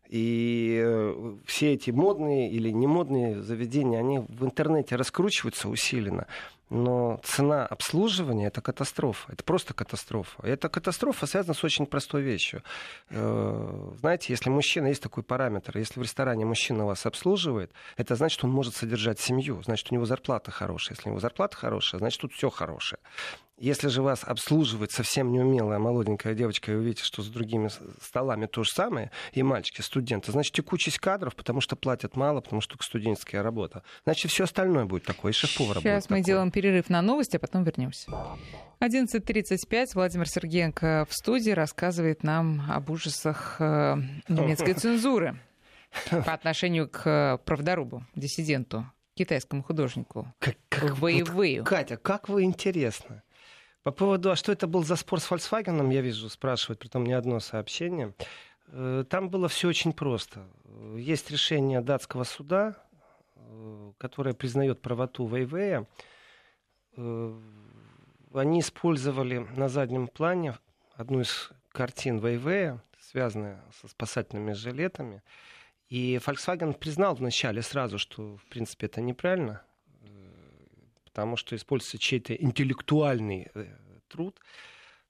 [0.08, 6.26] И э, все эти модные или не модные заведения, они в интернете раскручиваются усиленно
[6.70, 9.32] но цена обслуживания это катастрофа.
[9.32, 10.46] Это просто катастрофа.
[10.46, 12.62] И эта катастрофа связана с очень простой вещью.
[13.10, 18.42] Э, знаете, если мужчина, есть такой параметр, если в ресторане мужчина вас обслуживает, это значит,
[18.44, 20.96] он может содержать семью, значит, у него зарплата хорошая.
[20.96, 22.98] Если у него зарплата хорошая, значит, тут все хорошее.
[23.58, 27.70] Если же вас обслуживает совсем неумелая молоденькая девочка, и вы видите, что с другими
[28.02, 32.60] столами то же самое, и мальчики, студенты, значит, текучесть кадров, потому что платят мало, потому
[32.60, 33.82] что студенческая работа.
[34.04, 36.24] Значит, все остальное будет такое, и шеф-повар Сейчас мы такой.
[36.24, 38.10] делаем перерыв на новости, а потом вернемся.
[38.80, 39.86] 11.35.
[39.94, 43.96] Владимир Сергеенко в студии рассказывает нам об ужасах э,
[44.28, 45.40] немецкой цензуры
[46.10, 50.30] по отношению к правдорубу, диссиденту, китайскому художнику.
[50.40, 53.22] Как, как, вот, Катя, как вы интересно.
[53.86, 57.06] По поводу, а что это был за спор с Volkswagen, я вижу, спрашивают, при том
[57.06, 58.14] не одно сообщение.
[58.66, 60.44] Э, там было все очень просто.
[60.96, 62.84] Есть решение датского суда,
[63.36, 65.86] э, которое признает правоту Вейвея.
[66.96, 67.40] Э,
[68.34, 70.58] они использовали на заднем плане
[70.96, 75.22] одну из картин Вейвея, связанную со спасательными жилетами.
[75.88, 79.62] И Volkswagen признал вначале сразу, что, в принципе, это неправильно
[81.16, 83.64] потому что используется чей-то интеллектуальный э,
[84.06, 84.38] труд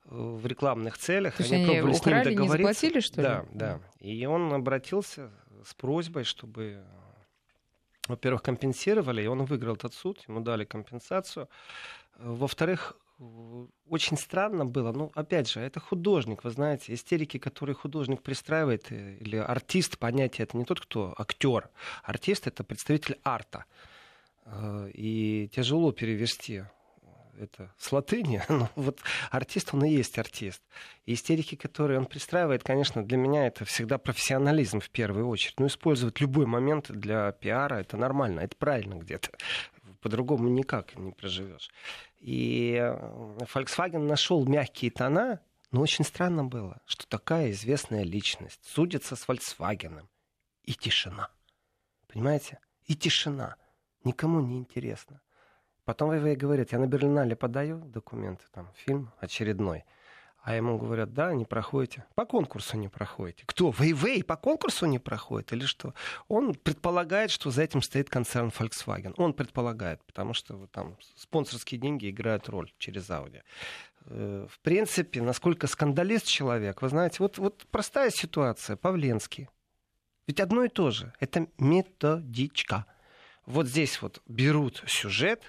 [0.04, 1.36] э, в рекламных целях.
[1.36, 2.42] То они, они пробовали украли, с ним договориться.
[2.42, 3.26] не заплатили, что ли?
[3.26, 3.80] Да, да.
[3.98, 5.32] И он обратился
[5.64, 6.84] с просьбой, чтобы,
[8.06, 11.48] во-первых, компенсировали, и он выиграл этот суд, ему дали компенсацию.
[12.18, 12.96] Во-вторых,
[13.88, 19.16] очень странно было, ну, опять же, это художник, вы знаете, истерики, которые художник пристраивает, э,
[19.16, 21.68] или артист, понятие, это не тот, кто актер.
[22.04, 23.64] Артист— это представитель арта.
[24.46, 26.62] Э, и тяжело перевести
[27.38, 30.62] это с латыни, но вот артист, он и есть артист.
[31.04, 35.58] И истерики, которые он пристраивает, конечно, для меня это всегда профессионализм в первую очередь.
[35.60, 39.30] Но использовать любой момент для пиара, это нормально, это правильно где-то.
[40.00, 41.70] По-другому никак не проживешь.
[42.18, 42.94] И э,
[43.52, 45.40] Volkswagen нашел мягкие тона,
[45.72, 50.06] но очень странно было, что такая известная личность судится с Volkswagen.
[50.62, 51.30] И тишина.
[52.08, 52.58] Понимаете?
[52.86, 53.56] И тишина.
[54.06, 55.20] Никому не интересно.
[55.84, 59.84] Потом ВВ говорит, я на Берлинале подаю документы, там, фильм очередной.
[60.44, 62.04] А ему говорят, да, не проходите.
[62.14, 63.42] По конкурсу не проходите.
[63.46, 63.74] Кто?
[63.76, 65.92] Вейвей по конкурсу не проходит или что?
[66.28, 69.12] Он предполагает, что за этим стоит концерн Volkswagen.
[69.16, 73.42] Он предполагает, потому что там спонсорские деньги играют роль через Audi.
[74.04, 79.48] Э, в принципе, насколько скандалист человек, вы знаете, вот, вот простая ситуация, Павленский.
[80.28, 81.12] Ведь одно и то же.
[81.18, 82.86] Это методичка
[83.46, 85.42] вот здесь вот берут сюжет,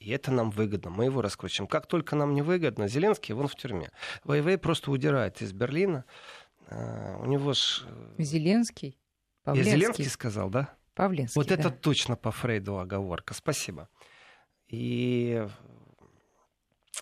[0.00, 1.68] и это нам выгодно, мы его раскручиваем.
[1.68, 3.90] Как только нам не выгодно, Зеленский вон в тюрьме.
[4.24, 6.04] Вейвей просто удирает из Берлина.
[6.68, 7.84] А, у него ж...
[7.86, 8.98] Э, Зеленский?
[9.44, 9.70] Павленский.
[9.70, 10.74] Я Зеленский сказал, да?
[10.94, 11.54] Павленский, Вот да.
[11.54, 13.34] это точно по Фрейду оговорка.
[13.34, 13.88] Спасибо.
[14.68, 15.46] И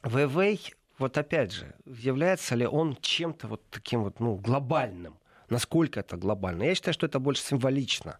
[0.03, 5.19] Вейвей, вот опять же, является ли он чем-то вот таким вот, ну, глобальным?
[5.49, 6.65] Насколько это глобально?
[6.65, 8.19] Я считаю, что это больше символично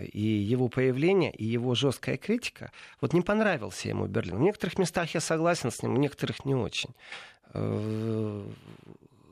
[0.00, 4.36] и его появление, и его жесткая критика, вот не понравился ему Берлин.
[4.36, 6.90] В некоторых местах я согласен с ним, в некоторых не очень.
[7.54, 8.46] Э,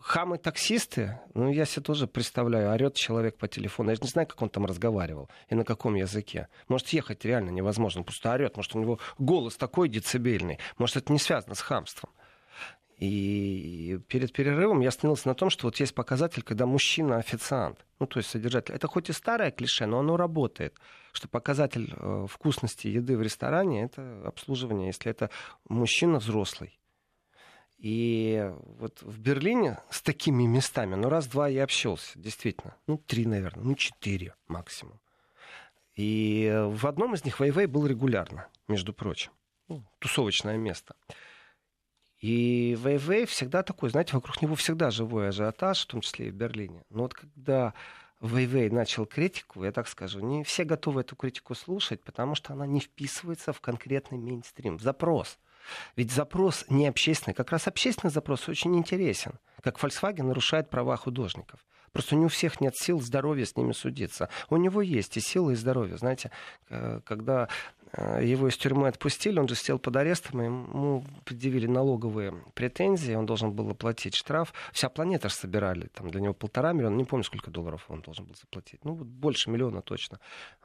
[0.00, 3.90] хамы-таксисты, ну, я себе тоже представляю, орет человек по телефону.
[3.90, 6.48] Я же не знаю, как он там разговаривал и на каком языке.
[6.68, 8.56] Может, ехать реально невозможно, просто орет.
[8.56, 10.58] Может, у него голос такой децибельный.
[10.78, 12.10] Может, это не связано с хамством.
[13.00, 18.06] И перед перерывом я остановился на том, что вот есть показатель, когда мужчина официант, ну
[18.06, 18.74] то есть содержатель.
[18.74, 20.76] Это хоть и старое клише, но оно работает.
[21.12, 25.30] Что показатель э, вкусности еды в ресторане это обслуживание, если это
[25.66, 26.78] мужчина взрослый.
[27.78, 32.76] И вот в Берлине с такими местами, ну, раз-два я общался, действительно.
[32.86, 35.00] Ну, три, наверное, ну, четыре максимум.
[35.96, 39.32] И в одном из них Вейвей был регулярно, между прочим.
[39.68, 40.94] Ну, тусовочное место.
[42.20, 46.34] И Вейвей всегда такой, знаете, вокруг него всегда живой ажиотаж, в том числе и в
[46.34, 46.82] Берлине.
[46.90, 47.74] Но вот когда
[48.20, 52.66] Вейвей начал критику, я так скажу, не все готовы эту критику слушать, потому что она
[52.66, 55.38] не вписывается в конкретный мейнстрим, в запрос–
[55.96, 57.34] ведь запрос не общественный.
[57.34, 59.34] Как раз общественный запрос очень интересен.
[59.62, 61.60] Как Volkswagen нарушает права художников.
[61.92, 64.28] Просто не у всех нет сил, здоровья с ними судиться.
[64.48, 65.96] У него есть и силы, и здоровье.
[65.96, 66.30] Знаете,
[67.04, 67.48] когда
[67.96, 73.52] его из тюрьмы отпустили, он же сидел под арестом, ему предъявили налоговые претензии, он должен
[73.52, 74.52] был оплатить штраф.
[74.72, 78.26] Вся планета же собирали, там для него полтора миллиона, не помню, сколько долларов он должен
[78.26, 78.84] был заплатить.
[78.84, 80.20] Ну, вот больше миллиона точно.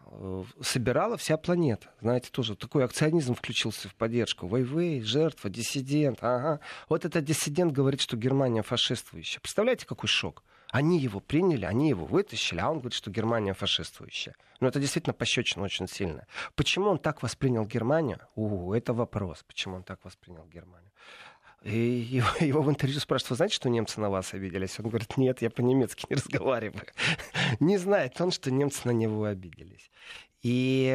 [0.05, 1.89] Э, собирала вся планета.
[2.01, 4.47] Знаете, тоже такой акционизм включился в поддержку.
[4.47, 6.19] Вейвей, жертва, диссидент.
[6.21, 6.59] Ага.
[6.89, 9.39] Вот этот диссидент говорит, что Германия фашистующая.
[9.41, 10.43] Представляете, какой шок?
[10.75, 14.35] Они его приняли, они его вытащили, а он говорит, что Германия фашистующая.
[14.59, 16.27] Но это действительно пощечина очень сильная.
[16.55, 18.19] Почему он так воспринял Германию?
[18.35, 20.91] У, это вопрос, почему он так воспринял Германию.
[21.63, 24.77] И его, его в интервью спрашивают, вы знаете, что немцы на вас обиделись?
[24.77, 26.83] Он говорит, нет, я по-немецки не разговариваю.
[27.61, 29.89] Не знает он, что немцы на него обиделись.
[30.41, 30.93] И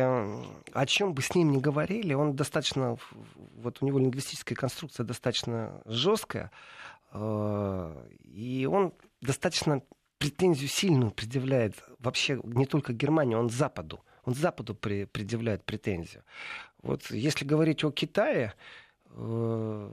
[0.74, 2.98] о чем бы с ним ни говорили, он достаточно,
[3.56, 6.50] вот у него лингвистическая конструкция достаточно жесткая,
[7.12, 9.82] э, и он достаточно
[10.18, 14.00] претензию сильную предъявляет вообще не только Германии, он Западу.
[14.24, 16.24] Он Западу при, предъявляет претензию.
[16.82, 18.54] Вот если говорить о Китае,
[19.06, 19.90] э,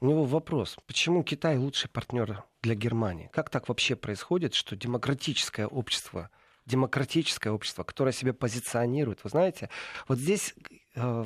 [0.00, 3.28] у него вопрос, почему Китай лучший партнер для Германии?
[3.32, 6.30] Как так вообще происходит, что демократическое общество,
[6.66, 9.68] демократическое общество, которое себя позиционирует, вы знаете,
[10.06, 10.54] вот здесь,
[10.94, 11.24] э,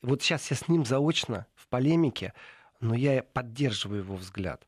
[0.00, 2.32] вот сейчас я с ним заочно в полемике,
[2.80, 4.66] но я поддерживаю его взгляд.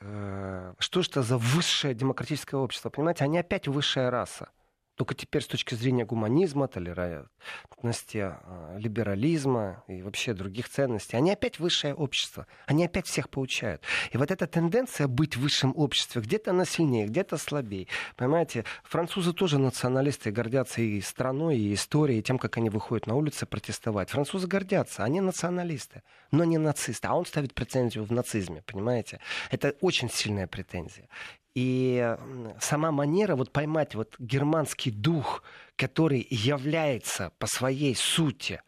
[0.00, 2.90] Э, что это за высшее демократическое общество?
[2.90, 4.50] Понимаете, они опять высшая раса.
[4.96, 11.58] Только теперь с точки зрения гуманизма, толерантности, а, либерализма и вообще других ценностей, они опять
[11.58, 12.46] высшее общество.
[12.66, 13.82] Они опять всех получают.
[14.10, 17.88] И вот эта тенденция быть в высшем обществе, где-то она сильнее, где-то слабее.
[18.16, 23.16] Понимаете, французы тоже националисты, гордятся и страной, и историей, и тем, как они выходят на
[23.16, 24.08] улицы протестовать.
[24.08, 27.06] Французы гордятся, они националисты, но не нацисты.
[27.08, 29.20] А он ставит претензию в нацизме, понимаете?
[29.50, 31.08] Это очень сильная претензия.
[31.56, 32.14] И
[32.60, 35.42] сама манера вот поймать вот германский дух,
[35.76, 38.60] который является по своей сути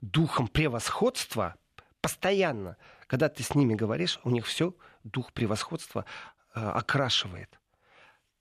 [0.00, 1.56] духом превосходства,
[2.00, 2.76] постоянно,
[3.08, 6.04] когда ты с ними говоришь, у них все дух превосходства
[6.54, 7.58] э, окрашивает.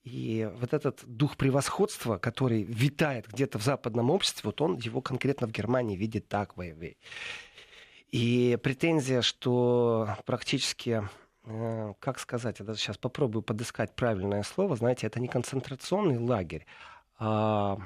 [0.03, 5.47] И вот этот дух превосходства, который витает где-то в западном обществе, вот он его конкретно
[5.47, 6.99] в Германии видит так, Вейвей.
[8.11, 11.09] И претензия, что практически
[11.99, 16.65] как сказать, я даже сейчас попробую подыскать правильное слово, знаете, это не концентрационный лагерь,
[17.17, 17.77] а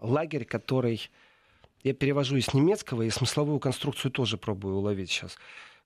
[0.00, 1.10] лагерь, который
[1.82, 5.36] я перевожу из немецкого, и смысловую конструкцию тоже пробую уловить сейчас,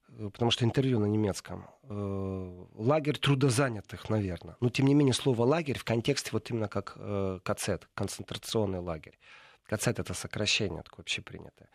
[0.09, 1.67] э, потому что интервью на немецком.
[1.83, 4.55] Э, лагерь трудозанятых, наверное.
[4.59, 6.97] Но, тем не менее, слово «лагерь» в контексте вот именно как
[7.43, 9.17] КЦ, концентрационный лагерь.
[9.65, 11.69] КЦ— это сокращение такое общепринятое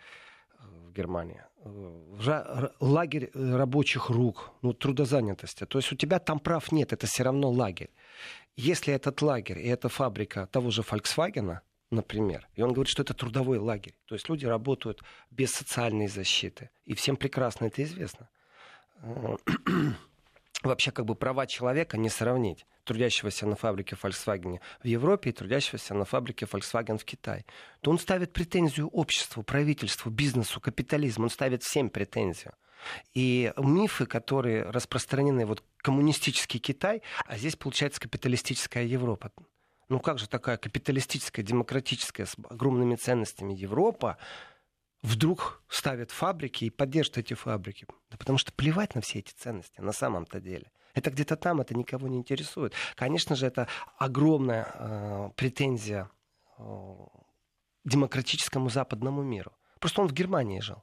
[0.60, 1.42] в Германии.
[1.64, 5.64] Э, лагерь э, рабочих рук, ну, трудозанятости.
[5.66, 7.90] То есть у тебя там прав нет, это все равно лагерь.
[8.56, 11.58] Если этот лагерь и эта фабрика того же Volkswagen,
[11.90, 16.70] например, и он говорит, что это трудовой лагерь, то есть люди работают без социальной защиты,
[16.84, 18.28] и всем прекрасно это известно.
[20.62, 25.94] Вообще как бы права человека не сравнить трудящегося на фабрике Volkswagen в Европе и трудящегося
[25.94, 27.44] на фабрике Volkswagen в Китае,
[27.80, 32.54] то он ставит претензию обществу, правительству, бизнесу, капитализму, он ставит всем претензию.
[33.14, 39.30] И мифы, которые распространены, вот коммунистический Китай, а здесь получается капиталистическая Европа.
[39.88, 44.16] Ну как же такая капиталистическая, демократическая, с огромными ценностями Европа
[45.02, 47.86] вдруг ставят фабрики и поддержат эти фабрики?
[48.10, 50.70] Да потому что плевать на все эти ценности на самом-то деле.
[50.94, 52.74] Это где-то там, это никого не интересует.
[52.94, 53.66] Конечно же, это
[53.98, 56.10] огромная э, претензия
[56.58, 56.62] э,
[57.84, 59.52] демократическому западному миру.
[59.80, 60.82] Просто он в Германии жил.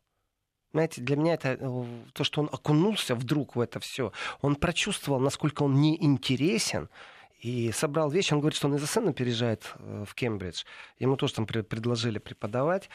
[0.71, 4.12] Знаете, для меня это э, то, что он окунулся вдруг в это все.
[4.41, 6.89] Он прочувствовал, насколько он неинтересен,
[7.39, 8.34] и собрал вещи.
[8.34, 10.63] Он говорит, что он из сына переезжает э, в Кембридж.
[10.97, 12.89] Ему тоже там предложили преподавать.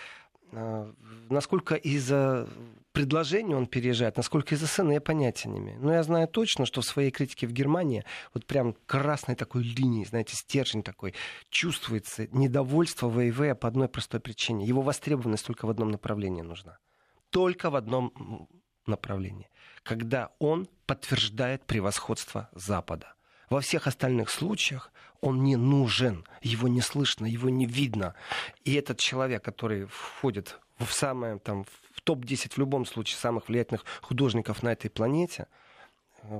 [0.52, 0.92] А,
[1.30, 2.48] насколько из-за
[2.92, 5.80] предложения он переезжает, насколько из-за сына, я понятия не имею.
[5.80, 10.04] Но я знаю точно, что в своей критике в Германии вот прям красной такой линией,
[10.04, 11.14] знаете, стержень такой,
[11.50, 14.66] чувствуется недовольство ВИВ по одной простой причине.
[14.66, 16.78] Его востребованность только в одном направлении нужна
[17.34, 18.48] только в одном
[18.86, 19.50] направлении,
[19.82, 23.14] когда он подтверждает превосходство Запада.
[23.54, 24.90] Во всех остальных случаях
[25.20, 28.16] он не нужен, его не слышно, его не видно.
[28.64, 33.84] И этот человек, который входит в самое там в топ-10 в любом случае самых влиятельных
[34.02, 35.46] художников на этой планете,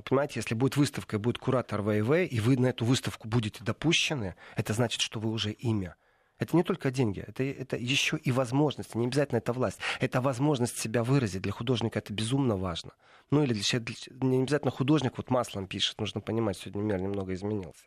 [0.03, 4.73] понимаете, если будет выставка будет куратор ВВ, и вы на эту выставку будете допущены, это
[4.73, 5.95] значит, что вы уже имя.
[6.37, 8.97] Это не только деньги, это, это еще и возможности.
[8.97, 9.79] Не обязательно это власть.
[10.01, 11.41] Это возможность себя выразить.
[11.41, 12.91] Для художника это безумно важно.
[13.31, 13.95] Ну или для, для,
[14.27, 15.99] не обязательно художник вот маслом пишет.
[15.99, 17.85] Нужно понимать, сегодня мир немного изменился.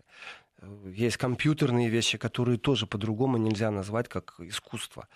[0.87, 5.09] Есть компьютерные вещи, которые тоже по-другому нельзя назвать как искусство.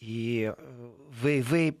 [0.00, 0.90] И э,
[1.22, 1.80] Вэй Вэй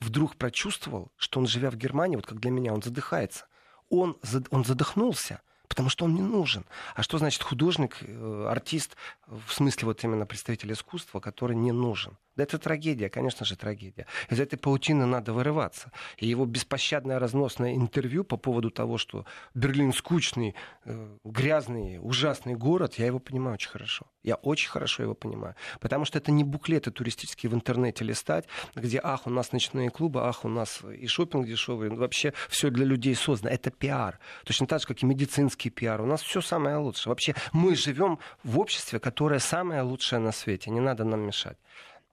[0.00, 3.46] вдруг прочувствовал, что он, живя в Германии, вот как для меня, он задыхается.
[3.88, 4.18] Он,
[4.50, 5.40] он задохнулся
[5.72, 6.66] потому что он не нужен.
[6.94, 8.94] А что значит художник, э, артист,
[9.26, 12.18] в смысле вот именно представитель искусства, который не нужен?
[12.36, 14.06] Да это трагедия, конечно же, трагедия.
[14.30, 15.92] Из этой паутины надо вырываться.
[16.16, 22.94] И его беспощадное разносное интервью по поводу того, что Берлин скучный, э, грязный, ужасный город,
[22.94, 24.06] я его понимаю очень хорошо.
[24.22, 25.56] Я очень хорошо его понимаю.
[25.80, 30.22] Потому что это не буклеты туристические в интернете листать, где, ах, у нас ночные клубы,
[30.22, 31.90] ах, у нас и шопинг дешевый.
[31.90, 33.52] Вообще все для людей создано.
[33.52, 34.18] Это пиар.
[34.44, 36.00] Точно так же, как и медицинский пиар.
[36.00, 37.10] У нас все самое лучшее.
[37.10, 40.70] Вообще мы живем в обществе, которое самое лучшее на свете.
[40.70, 41.58] Не надо нам мешать.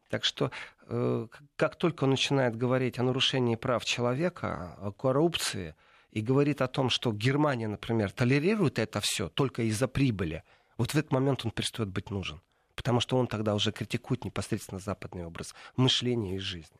[0.09, 0.51] Так что
[0.87, 5.75] э, как только он начинает говорить о нарушении прав человека, о коррупции,
[6.11, 10.43] и говорит о том, что Германия, например, толерирует это все только из-за прибыли,
[10.77, 12.41] вот в этот момент он перестает быть нужен.
[12.75, 16.77] Потому что он тогда уже критикует непосредственно западный образ мышления и жизни.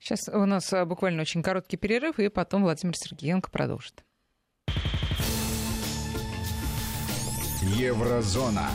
[0.00, 4.04] Сейчас у нас э, буквально очень короткий перерыв, и потом Владимир Сергеенко продолжит.
[7.62, 8.68] Еврозона.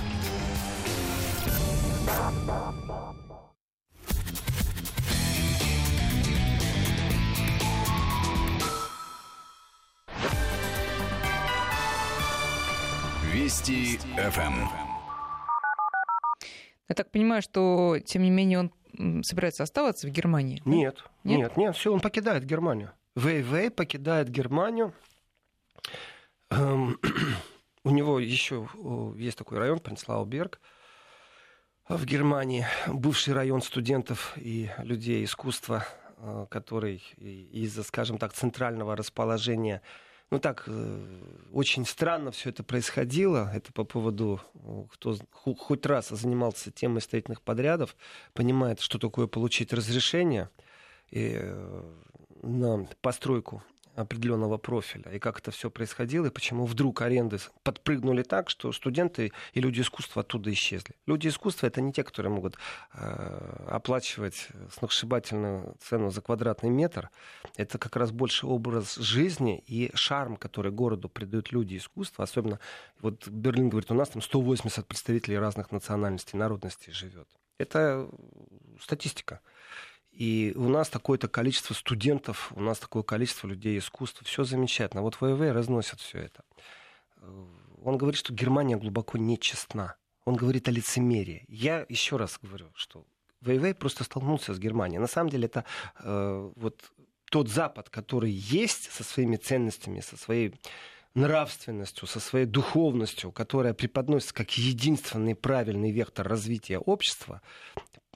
[13.31, 14.67] Вести ФМ.
[16.89, 20.61] Я так понимаю, что, тем не менее, он собирается оставаться в Германии?
[20.65, 22.91] Нет, нет, нет, нет все, он покидает Германию.
[23.15, 24.93] ВВ покидает Германию.
[26.49, 26.99] Эм,
[27.85, 28.67] у него еще
[29.15, 30.59] есть такой район, Пренслауберг,
[31.87, 35.85] в Германии, бывший район студентов и людей искусства,
[36.17, 39.81] э, который из-за, скажем так, центрального расположения
[40.31, 43.51] ну так, э, очень странно все это происходило.
[43.53, 44.39] Это по поводу,
[44.91, 47.97] кто хоть раз занимался темой строительных подрядов,
[48.33, 50.49] понимает, что такое получить разрешение
[51.11, 51.83] э,
[52.41, 53.61] на постройку
[53.95, 59.31] определенного профиля, и как это все происходило, и почему вдруг аренды подпрыгнули так, что студенты
[59.53, 60.95] и люди искусства оттуда исчезли.
[61.05, 62.55] Люди искусства это не те, которые могут
[62.93, 67.09] э, оплачивать сногсшибательную цену за квадратный метр.
[67.57, 72.23] Это как раз больше образ жизни и шарм, который городу придают люди искусства.
[72.23, 72.59] Особенно,
[73.01, 77.27] вот Берлин говорит, у нас там 180 представителей разных национальностей, народностей живет.
[77.57, 78.09] Это
[78.79, 79.41] статистика.
[80.11, 84.25] И у нас такое-то количество студентов, у нас такое количество людей искусства.
[84.25, 85.01] Все замечательно.
[85.01, 86.43] Вот ВВ разносят все это.
[87.17, 87.45] Э,
[87.83, 89.95] он говорит, что Германия глубоко нечестна.
[90.25, 91.45] Он говорит о лицемерии.
[91.47, 93.05] Я еще раз говорю, что
[93.41, 94.99] ВВ просто столкнулся с Германией.
[94.99, 95.65] На самом деле это
[95.99, 96.91] э, вот
[97.31, 100.53] тот Запад, который есть со своими ценностями, со своей
[101.13, 107.41] нравственностью, со своей духовностью, которая преподносится как единственный правильный вектор развития общества,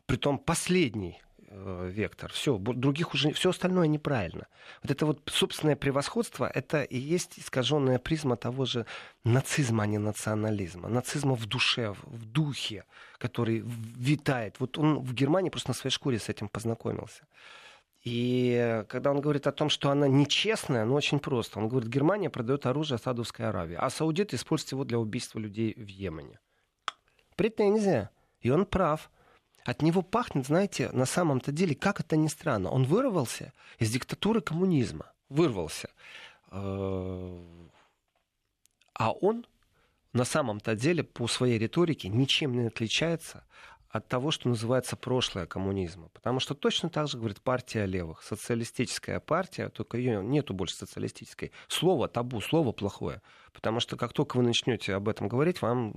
[0.06, 1.22] притом последний
[1.58, 2.32] Э, вектор.
[2.32, 4.48] Все, других уже, все остальное неправильно.
[4.84, 8.86] Вот это вот собственное превосходство, это и есть искаженная призма того же
[9.24, 10.90] нацизма, а не национализма.
[10.90, 12.84] Нацизма в душе, в духе,
[13.18, 14.60] который витает.
[14.60, 17.24] Вот он в Германии просто на своей шкуре с этим познакомился.
[18.04, 21.60] И когда он говорит о том, что она нечестная, ну очень просто.
[21.60, 25.88] Он говорит, Германия продает оружие Саудовской Аравии, а саудиты используют его для убийства людей в
[25.88, 26.40] Йемене.
[27.38, 28.10] Претензия.
[28.42, 29.10] И он прав.
[29.66, 34.40] От него пахнет, знаете, на самом-то деле, как это ни странно, он вырвался из диктатуры
[34.40, 35.12] коммунизма.
[35.28, 35.90] Вырвался.
[36.52, 37.44] Э,
[38.94, 39.48] а он
[40.14, 43.44] на самом-то деле по своей риторике ничем не отличается
[43.96, 46.10] от того, что называется прошлое коммунизма.
[46.10, 51.54] Потому что точно так же говорит партия левых, социалистическая партия, только ее нету больше социалистической.
[51.70, 53.22] Слово табу, слово плохое.
[53.54, 55.94] Потому что как только вы начнете об этом говорить, вам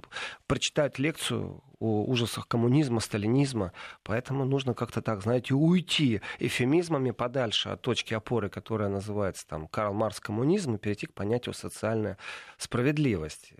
[0.46, 3.72] прочитают лекцию о ужасах коммунизма, сталинизма.
[4.04, 9.92] Поэтому нужно как-то так, знаете, уйти эфемизмами подальше от точки опоры, которая называется там Карл
[9.92, 12.16] Марс коммунизм, и перейти к понятию социальная
[12.58, 13.54] справедливость.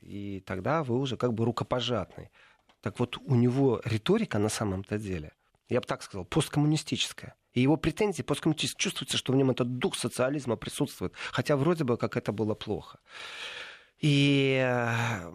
[0.00, 2.30] И тогда вы уже как бы рукопожатный.
[2.80, 5.32] Так вот, у него риторика на самом-то деле,
[5.68, 7.34] я бы так сказал, посткоммунистическая.
[7.52, 8.80] И его претензии посткоммунистические.
[8.80, 11.14] Чувствуется, что в нем этот дух социализма присутствует.
[11.32, 13.00] Хотя вроде бы как это было плохо.
[13.98, 15.32] И э,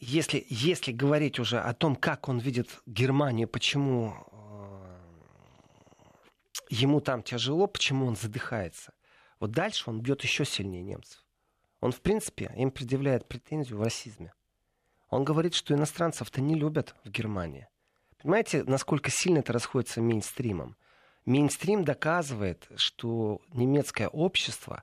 [0.00, 5.00] если, если говорить уже о том, как он видит Германию, почему э,
[6.70, 8.94] ему там тяжело, почему он задыхается,
[9.40, 11.26] вот дальше он бьет еще сильнее немцев.
[11.80, 14.32] Он, в принципе, им предъявляет претензию в расизме.
[15.10, 17.68] Он говорит, что иностранцев-то не любят в Германии.
[18.22, 20.76] Понимаете, насколько сильно это расходится с мейнстримом?
[21.26, 24.82] Мейнстрим доказывает, что немецкое общество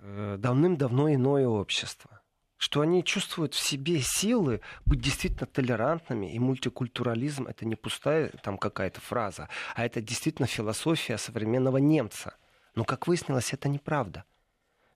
[0.00, 2.20] э, давным-давно иное общество.
[2.56, 8.58] Что они чувствуют в себе силы быть действительно толерантными, и мультикультурализм это не пустая там
[8.58, 12.36] какая-то фраза, а это действительно философия современного немца.
[12.74, 14.24] Но, как выяснилось, это неправда.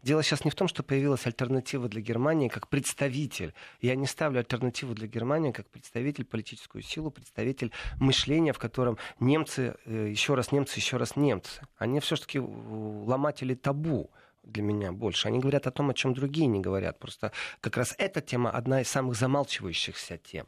[0.06, 3.52] Дело сейчас не в том, что появилась альтернатива для Германии как представитель.
[3.80, 9.74] Я не ставлю альтернативу для Германии как представитель политическую силу, представитель мышления, в котором немцы,
[9.84, 11.60] э, еще раз немцы, еще раз немцы.
[11.76, 14.12] Они все-таки ломатели табу
[14.44, 15.26] для меня больше.
[15.26, 17.00] Они говорят о том, о чем другие не говорят.
[17.00, 20.46] Просто как раз эта тема одна из самых замалчивающихся тем.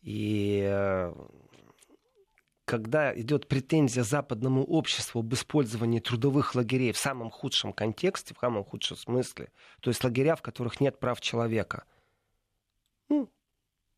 [0.00, 1.14] И э,
[2.72, 8.64] когда идет претензия западному обществу об использовании трудовых лагерей в самом худшем контексте, в самом
[8.64, 9.50] худшем смысле,
[9.82, 11.84] то есть лагеря, в которых нет прав человека,
[13.10, 13.30] ну,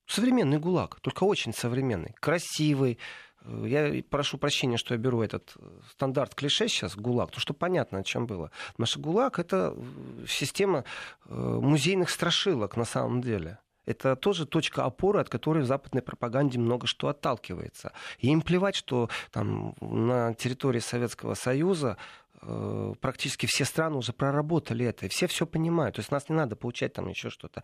[0.07, 2.99] современный ГУЛАГ, только очень современный, красивый.
[3.43, 7.55] Э, я прошу прощения, что я беру этот э, стандарт клише сейчас, ГУЛАГ, потому что
[7.55, 8.51] понятно, о чем было.
[8.83, 10.85] Что ГУЛАГ— это э, система
[11.27, 16.87] музейных страшилок на самом деле это тоже точка опоры, от которой в западной пропаганде много
[16.87, 17.93] что отталкивается.
[18.19, 21.97] И им плевать, что там на территории Советского Союза
[22.41, 25.97] э, практически все страны уже проработали это, и все все понимают.
[25.97, 27.63] То есть нас не надо получать там еще что-то.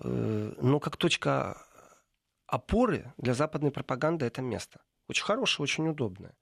[0.00, 1.62] Э, но как точка
[2.46, 4.80] опоры для западной пропаганды это место.
[5.08, 6.34] Очень хорошее, очень удобное.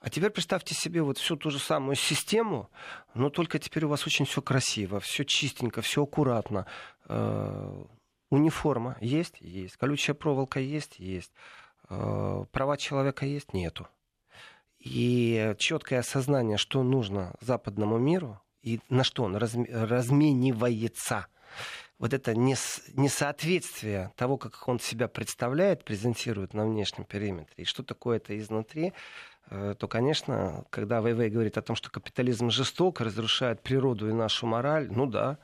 [0.00, 2.70] А теперь представьте себе вот всю ту же самую систему,
[3.12, 6.66] но только теперь у вас очень все красиво, все чистенько, все аккуратно.
[8.30, 9.40] Униформа есть?
[9.40, 9.76] Есть.
[9.76, 10.98] Колючая проволока есть?
[10.98, 11.32] Есть.
[11.88, 13.52] Э, права человека есть?
[13.52, 13.88] Нету.
[14.78, 21.26] И четкое осознание, что нужно западному миру и на что он разменивается.
[21.98, 28.16] Вот это несоответствие того, как он себя представляет, презентирует на внешнем периметре, и что такое
[28.16, 28.94] это изнутри,
[29.50, 34.46] э, то, конечно, когда Вейвей говорит о том, что капитализм жесток, разрушает природу и нашу
[34.46, 35.36] мораль, ну да,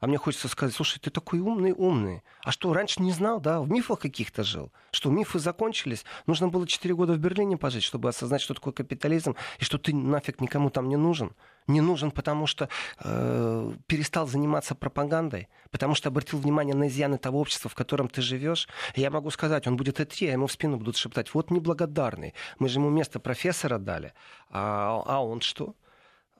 [0.00, 2.22] а мне хочется сказать, слушай, ты такой умный, умный.
[2.44, 3.60] А что, раньше не знал, да?
[3.60, 4.72] В мифах каких-то жил.
[4.92, 6.04] Что мифы закончились.
[6.26, 9.94] Нужно было 4 года в Берлине пожить, чтобы осознать, что такое капитализм, и что ты
[9.94, 11.32] нафиг никому там не нужен.
[11.66, 12.68] Не нужен, потому что
[13.00, 18.22] э, перестал заниматься пропагандой, потому что обратил внимание на изъяны того общества, в котором ты
[18.22, 18.68] живешь.
[18.94, 22.34] Я могу сказать, он будет идти, а ему в спину будут шептать, вот неблагодарный.
[22.58, 24.14] Мы же ему место профессора дали.
[24.50, 25.74] А, а он что?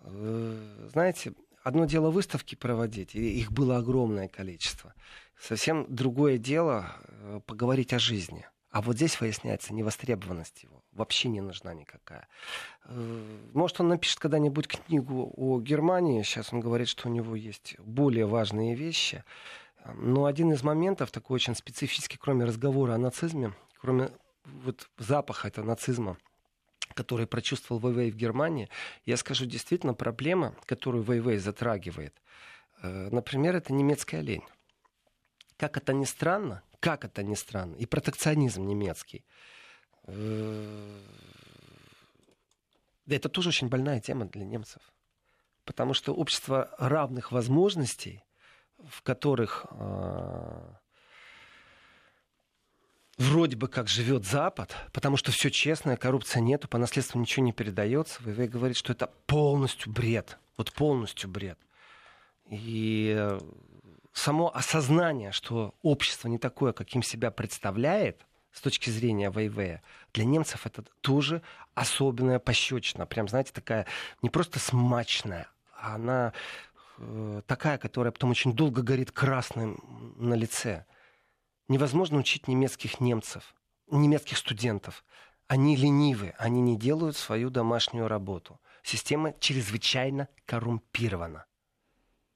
[0.01, 1.35] Э, знаете,
[1.69, 4.95] одно дело выставки проводить, и их было огромное количество.
[5.41, 8.47] Совсем другое дело э, поговорить о жизни.
[8.71, 10.83] А вот здесь выясняется невостребованность его.
[10.93, 12.27] Вообще не нужна никакая.
[12.87, 16.23] Э, может, он напишет когда-нибудь книгу о Германии.
[16.23, 19.23] Сейчас он говорит, что у него есть более важные вещи.
[19.95, 24.11] Но один из моментов, такой очень специфический, кроме разговора о нацизме, кроме
[24.45, 26.17] вот запаха этого нацизма,
[26.95, 28.69] который прочувствовал Вейвей в Германии,
[29.07, 32.15] я скажу действительно проблема, которую Вейвей затрагивает.
[32.83, 34.45] Э, например, это немецкая лень.
[35.57, 39.25] Как это ни странно, как это ни странно, и протекционизм немецкий.
[40.05, 41.01] Э,
[43.09, 44.83] это тоже очень больная тема для немцев.
[45.65, 48.25] Потому что общество равных возможностей,
[48.79, 50.75] в которых э,
[53.19, 57.53] вроде бы как живет Запад, потому что все честно, коррупция нету, по наследству ничего не
[57.53, 58.23] передается.
[58.23, 60.39] ВВ говорит, что это полностью бред.
[60.57, 61.59] Вот полностью бред.
[62.49, 63.39] И э,
[64.13, 69.81] само осознание, что общество не такое, каким себя представляет, с точки зрения ВВ,
[70.15, 71.43] для немцев это тоже
[71.75, 73.07] особенная пощечина.
[73.07, 73.87] Прям, знаете, такая
[74.23, 76.33] не просто смачная, а она
[76.99, 80.87] э, такая, которая потом очень долго горит красным на лице.
[81.69, 83.55] Невозможно учить немецких немцев.
[83.91, 85.05] немецких студентов.
[85.47, 88.61] Они ленивы, они не делают свою домашнюю работу.
[88.83, 91.47] Система чрезвычайно коррумпирована.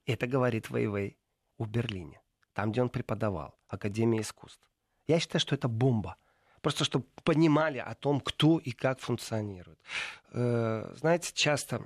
[0.05, 1.17] Это говорит Вейвей
[1.57, 2.21] в Берлине,
[2.53, 4.67] там, где он преподавал, Академия искусств.
[5.07, 6.17] Я считаю, что это бомба.
[6.61, 9.79] Просто чтобы понимали о том, кто и как функционирует.
[10.31, 11.85] Э, знаете, часто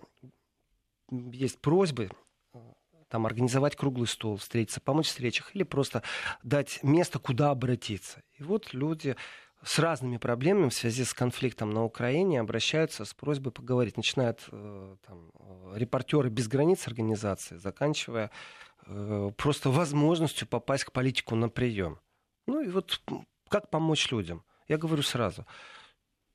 [1.09, 2.09] есть просьбы
[3.09, 6.03] там, организовать круглый стол, встретиться, помочь в встречах или просто
[6.43, 8.21] дать место, куда обратиться.
[8.33, 9.15] И вот люди
[9.63, 13.97] с разными проблемами в связи с конфликтом на Украине обращаются с просьбой поговорить.
[13.97, 15.31] Начинают э, там,
[15.73, 18.29] репортеры без границ организации, заканчивая
[18.85, 21.99] э, просто возможностью попасть к политику на прием.
[22.45, 23.01] Ну и вот
[23.49, 24.43] как помочь людям?
[24.67, 25.45] Я говорю сразу.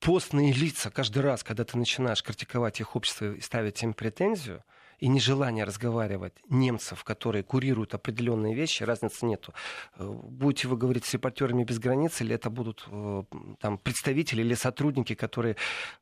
[0.00, 4.64] Постные лица каждый раз, когда ты начинаешь критиковать их общество и ставить им претензию–
[5.02, 9.52] и нежелание разговаривать немцев, которые курируют определенные вещи, разницы нету.
[9.96, 13.24] Э, будете вы говорить с репортерами без границ, или это будут э,
[13.58, 15.56] там, представители или сотрудники, которые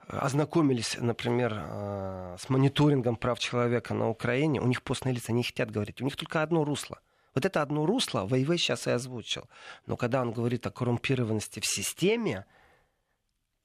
[0.06, 5.70] ознакомились, например, э, с мониторингом прав человека на Украине, у них постные лица не хотят
[5.70, 6.02] говорить.
[6.02, 7.00] У них только одно русло.
[7.34, 9.48] Вот это одно русло ВВ сейчас и озвучил.
[9.86, 12.44] Но когда он говорит о коррумпированности в системе,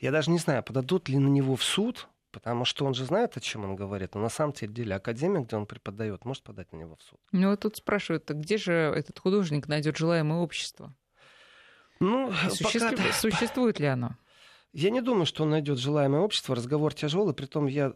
[0.00, 3.34] я даже не знаю, подадут ли на него в суд, Потому что он же знает,
[3.38, 4.14] о чем он говорит.
[4.14, 7.18] Но на самом деле академик, где он преподает, может подать на него в суд.
[7.32, 10.94] Ну вот тут спрашивают, а где же этот художник найдет желаемое общество?
[11.98, 12.90] Ну, Существу...
[12.90, 13.12] пока...
[13.14, 14.16] Существует ли оно?
[14.74, 16.54] Я не думаю, что он найдет желаемое общество.
[16.54, 17.32] Разговор тяжелый.
[17.32, 17.94] Притом я,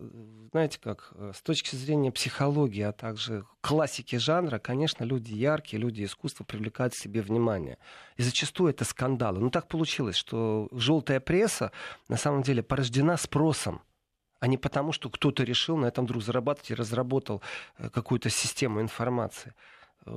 [0.52, 6.44] знаете как, с точки зрения психологии, а также классики жанра, конечно, люди яркие, люди искусства
[6.44, 7.76] привлекают к себе внимание.
[8.16, 9.40] И зачастую это скандалы.
[9.40, 11.72] Ну так получилось, что желтая пресса
[12.08, 13.82] на самом деле порождена спросом
[14.40, 17.42] а не потому, что кто-то решил на этом вдруг зарабатывать и разработал
[17.78, 19.52] э, какую-то систему информации.
[20.06, 20.10] Э,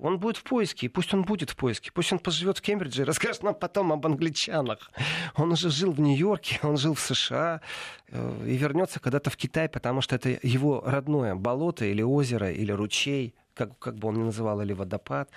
[0.00, 3.02] он будет в поиске, и пусть он будет в поиске, пусть он поживет в Кембридже
[3.02, 4.90] и расскажет нам потом об англичанах.
[5.36, 7.60] Он уже жил в Нью-Йорке, он жил в США
[8.08, 12.72] э, и вернется когда-то в Китай, потому что это его родное болото или озеро, или
[12.72, 15.30] ручей, как, как бы он ни называл, или водопад.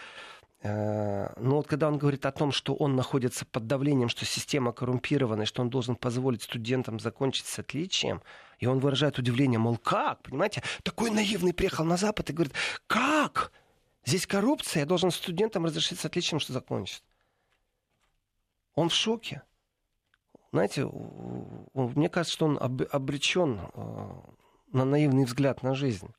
[0.63, 4.71] Э, но вот когда он говорит о том, что он находится под давлением, что система
[4.71, 8.21] коррумпирована, что он должен позволить студентам закончить с отличием,
[8.59, 12.53] и он выражает удивление, мол, как, понимаете, такой наивный приехал на Запад и говорит,
[12.87, 13.51] как?
[14.05, 17.03] Здесь коррупция, я должен студентам разрешить с отличием, что закончит.
[18.73, 19.43] Он в шоке.
[20.51, 20.89] Знаете,
[21.73, 24.09] мне кажется, что он обречен э,
[24.71, 26.09] на наивный взгляд на жизнь.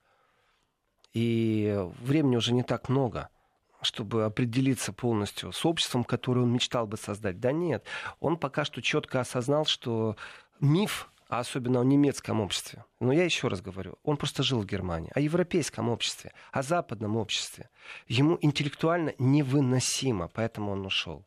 [1.15, 3.31] И времени уже не так много–
[3.83, 7.41] чтобы определиться полностью с обществом, которое он мечтал бы создать.
[7.41, 7.85] Да нет,
[8.21, 10.17] он пока что четко осознал, что
[10.61, 12.85] миф а особенно о немецком обществе.
[13.01, 17.17] Но я еще раз говорю, он просто жил в Германии, о европейском обществе, о западном
[17.17, 17.69] обществе.
[18.07, 21.27] Ему интеллектуально невыносимо, поэтому он ушел.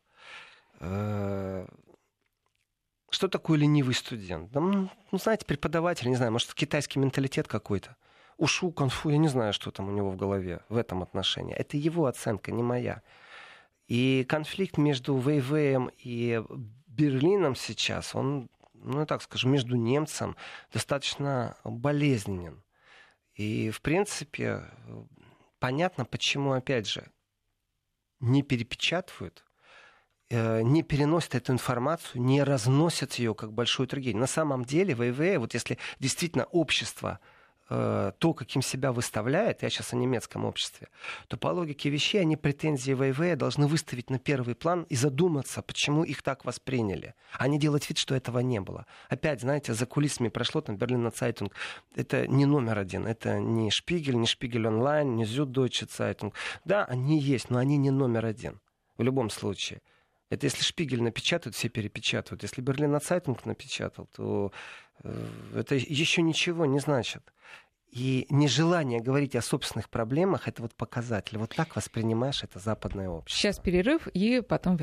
[0.80, 1.66] Э,
[3.10, 4.52] что такое ленивый студент?
[4.52, 7.96] Ну, знаете, преподаватель, не знаю, может, китайский менталитет какой-то
[8.36, 11.54] ушу, конфу, я не знаю, что там у него в голове в этом отношении.
[11.54, 13.02] Это его оценка, не моя.
[13.88, 16.42] И конфликт между ВВМ и
[16.86, 20.36] Берлином сейчас, он, ну, так скажу, между немцем
[20.72, 22.62] достаточно болезненен.
[23.34, 24.62] И, в принципе,
[25.58, 27.10] понятно, почему, опять же,
[28.20, 29.44] не перепечатывают,
[30.30, 34.20] э, не переносят эту информацию, не разносят ее как большую трагедию.
[34.20, 37.20] На самом деле, Вейвей, вот если действительно общество
[37.68, 40.88] то, каким себя выставляет, я сейчас о немецком обществе,
[41.28, 46.04] то по логике вещей они претензии Вейвея должны выставить на первый план и задуматься, почему
[46.04, 48.86] их так восприняли, а не делать вид, что этого не было.
[49.08, 51.54] Опять, знаете, за кулисами прошло там Berliner Zeitung.
[51.94, 56.34] Это не номер один, это не Spiegel, не Spiegel Online, не Süddeutsche Zeitung.
[56.64, 58.60] Да, они есть, но они не номер один
[58.98, 59.80] в любом случае.
[60.32, 62.42] Это если Spiegel напечатают, все перепечатывают.
[62.42, 64.50] Если Berliner Zeitung напечатал, то
[65.04, 67.34] э, это еще ничего не значит.
[67.90, 71.36] И нежелание говорить о собственных проблемах— это вот показатель.
[71.36, 73.38] Вот так воспринимаешь это западное общество.
[73.38, 74.78] Сейчас перерыв, и потом